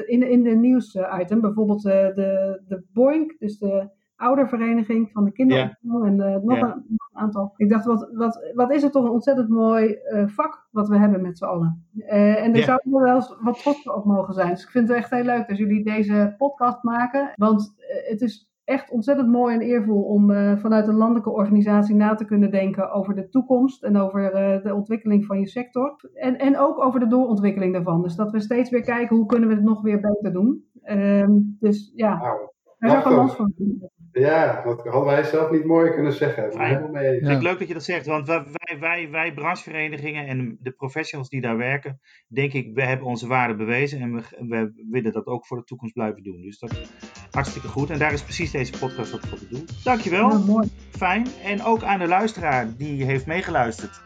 in, 0.05 0.29
in 0.29 0.43
de 0.43 0.55
nieuwsitem. 0.55 1.41
bijvoorbeeld 1.41 1.81
de, 1.81 2.61
de 2.67 2.83
Boink, 2.93 3.35
dus 3.39 3.57
de 3.57 3.89
oudervereniging 4.23 5.09
van 5.11 5.23
de 5.23 5.31
kinderopvang 5.31 6.05
en 6.05 6.19
uh, 6.19 6.35
nog, 6.43 6.57
ja. 6.57 6.73
een, 6.73 6.97
aantal. 7.13 7.53
Ik 7.57 7.69
dacht, 7.69 7.85
wat, 7.85 8.09
wat, 8.13 8.51
wat 8.53 8.71
is 8.71 8.81
het 8.81 8.91
toch 8.91 9.03
een 9.03 9.11
ontzettend 9.11 9.49
mooi 9.49 9.97
uh, 10.13 10.27
vak 10.27 10.67
wat 10.71 10.87
we 10.87 10.97
hebben 10.97 11.21
met 11.21 11.37
z'n 11.37 11.45
allen. 11.45 11.85
Uh, 11.95 12.43
en 12.43 12.51
daar 12.51 12.61
ja. 12.61 12.65
zou 12.65 12.79
wel 12.83 13.15
eens 13.15 13.35
wat 13.41 13.59
trots 13.61 13.89
op 13.89 14.05
mogen 14.05 14.33
zijn. 14.33 14.49
Dus 14.49 14.63
ik 14.63 14.69
vind 14.69 14.87
het 14.87 14.97
echt 14.97 15.09
heel 15.09 15.23
leuk 15.23 15.47
dat 15.47 15.57
jullie 15.57 15.83
deze 15.83 16.35
podcast 16.37 16.83
maken. 16.83 17.31
Want 17.35 17.73
het 18.09 18.21
is 18.21 18.51
echt 18.63 18.91
ontzettend 18.91 19.29
mooi 19.29 19.55
en 19.55 19.61
eervol 19.61 20.01
om 20.01 20.27
vanuit 20.57 20.87
een 20.87 20.95
landelijke 20.95 21.31
organisatie 21.31 21.95
na 21.95 22.15
te 22.15 22.25
kunnen 22.25 22.51
denken 22.51 22.91
over 22.91 23.15
de 23.15 23.29
toekomst 23.29 23.83
en 23.83 23.97
over 23.97 24.31
de 24.63 24.73
ontwikkeling 24.73 25.25
van 25.25 25.39
je 25.39 25.47
sector. 25.47 26.09
En, 26.13 26.37
en 26.37 26.57
ook 26.57 26.83
over 26.83 26.99
de 26.99 27.07
doorontwikkeling 27.07 27.73
daarvan. 27.73 28.01
Dus 28.01 28.15
dat 28.15 28.31
we 28.31 28.39
steeds 28.39 28.69
weer 28.69 28.83
kijken 28.83 29.15
hoe 29.15 29.25
kunnen 29.25 29.49
we 29.49 29.55
het 29.55 29.63
nog 29.63 29.81
weer 29.81 29.99
beter 29.99 30.33
doen. 30.33 30.63
Ehm, 30.83 31.31
dus 31.59 31.91
ja, 31.95 32.17
wow. 32.17 32.49
daar 32.77 32.89
zou 32.89 33.01
ik 33.01 33.05
een 33.05 33.15
lans 33.15 33.35
van 33.35 33.53
doen. 33.55 33.89
Ja, 34.13 34.61
dat 34.63 34.83
hadden 34.83 35.05
wij 35.05 35.23
zelf 35.23 35.51
niet 35.51 35.65
mooi 35.65 35.91
kunnen 35.91 36.13
zeggen. 36.13 36.45
Ik 36.45 36.57
helemaal 36.57 36.89
mee 36.89 37.11
eens. 37.11 37.29
Ja. 37.29 37.37
leuk 37.37 37.59
dat 37.59 37.67
je 37.67 37.73
dat 37.73 37.83
zegt, 37.83 38.05
want 38.05 38.27
wij, 38.27 38.45
wij, 38.79 39.09
wij 39.11 39.33
brancheverenigingen 39.33 40.27
en 40.27 40.57
de 40.61 40.71
professionals 40.71 41.29
die 41.29 41.41
daar 41.41 41.57
werken, 41.57 41.99
denk 42.27 42.53
ik, 42.53 42.73
we 42.73 42.83
hebben 42.83 43.07
onze 43.07 43.27
waarde 43.27 43.55
bewezen 43.55 44.01
en 44.01 44.13
we, 44.13 44.21
we 44.47 44.85
willen 44.89 45.11
dat 45.11 45.25
ook 45.25 45.45
voor 45.45 45.57
de 45.57 45.63
toekomst 45.63 45.93
blijven 45.93 46.23
doen. 46.23 46.41
Dus 46.41 46.59
dat 46.59 46.71
is 46.71 46.89
hartstikke 47.31 47.67
goed. 47.67 47.89
En 47.89 47.99
daar 47.99 48.13
is 48.13 48.23
precies 48.23 48.51
deze 48.51 48.79
podcast 48.79 49.13
ook 49.13 49.25
voor 49.25 49.37
te 49.37 49.47
doen. 49.47 49.67
Dankjewel. 49.83 50.29
Ja, 50.29 50.37
mooi. 50.37 50.69
Fijn. 50.91 51.27
En 51.43 51.63
ook 51.63 51.83
aan 51.83 51.99
de 51.99 52.07
luisteraar 52.07 52.67
die 52.77 53.03
heeft 53.03 53.25
meegeluisterd. 53.25 54.01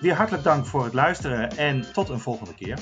Weer 0.00 0.14
hartelijk 0.14 0.44
dank 0.44 0.66
voor 0.66 0.84
het 0.84 0.94
luisteren 0.94 1.50
en 1.50 1.92
tot 1.92 2.08
een 2.08 2.20
volgende 2.20 2.54
keer. 2.54 2.78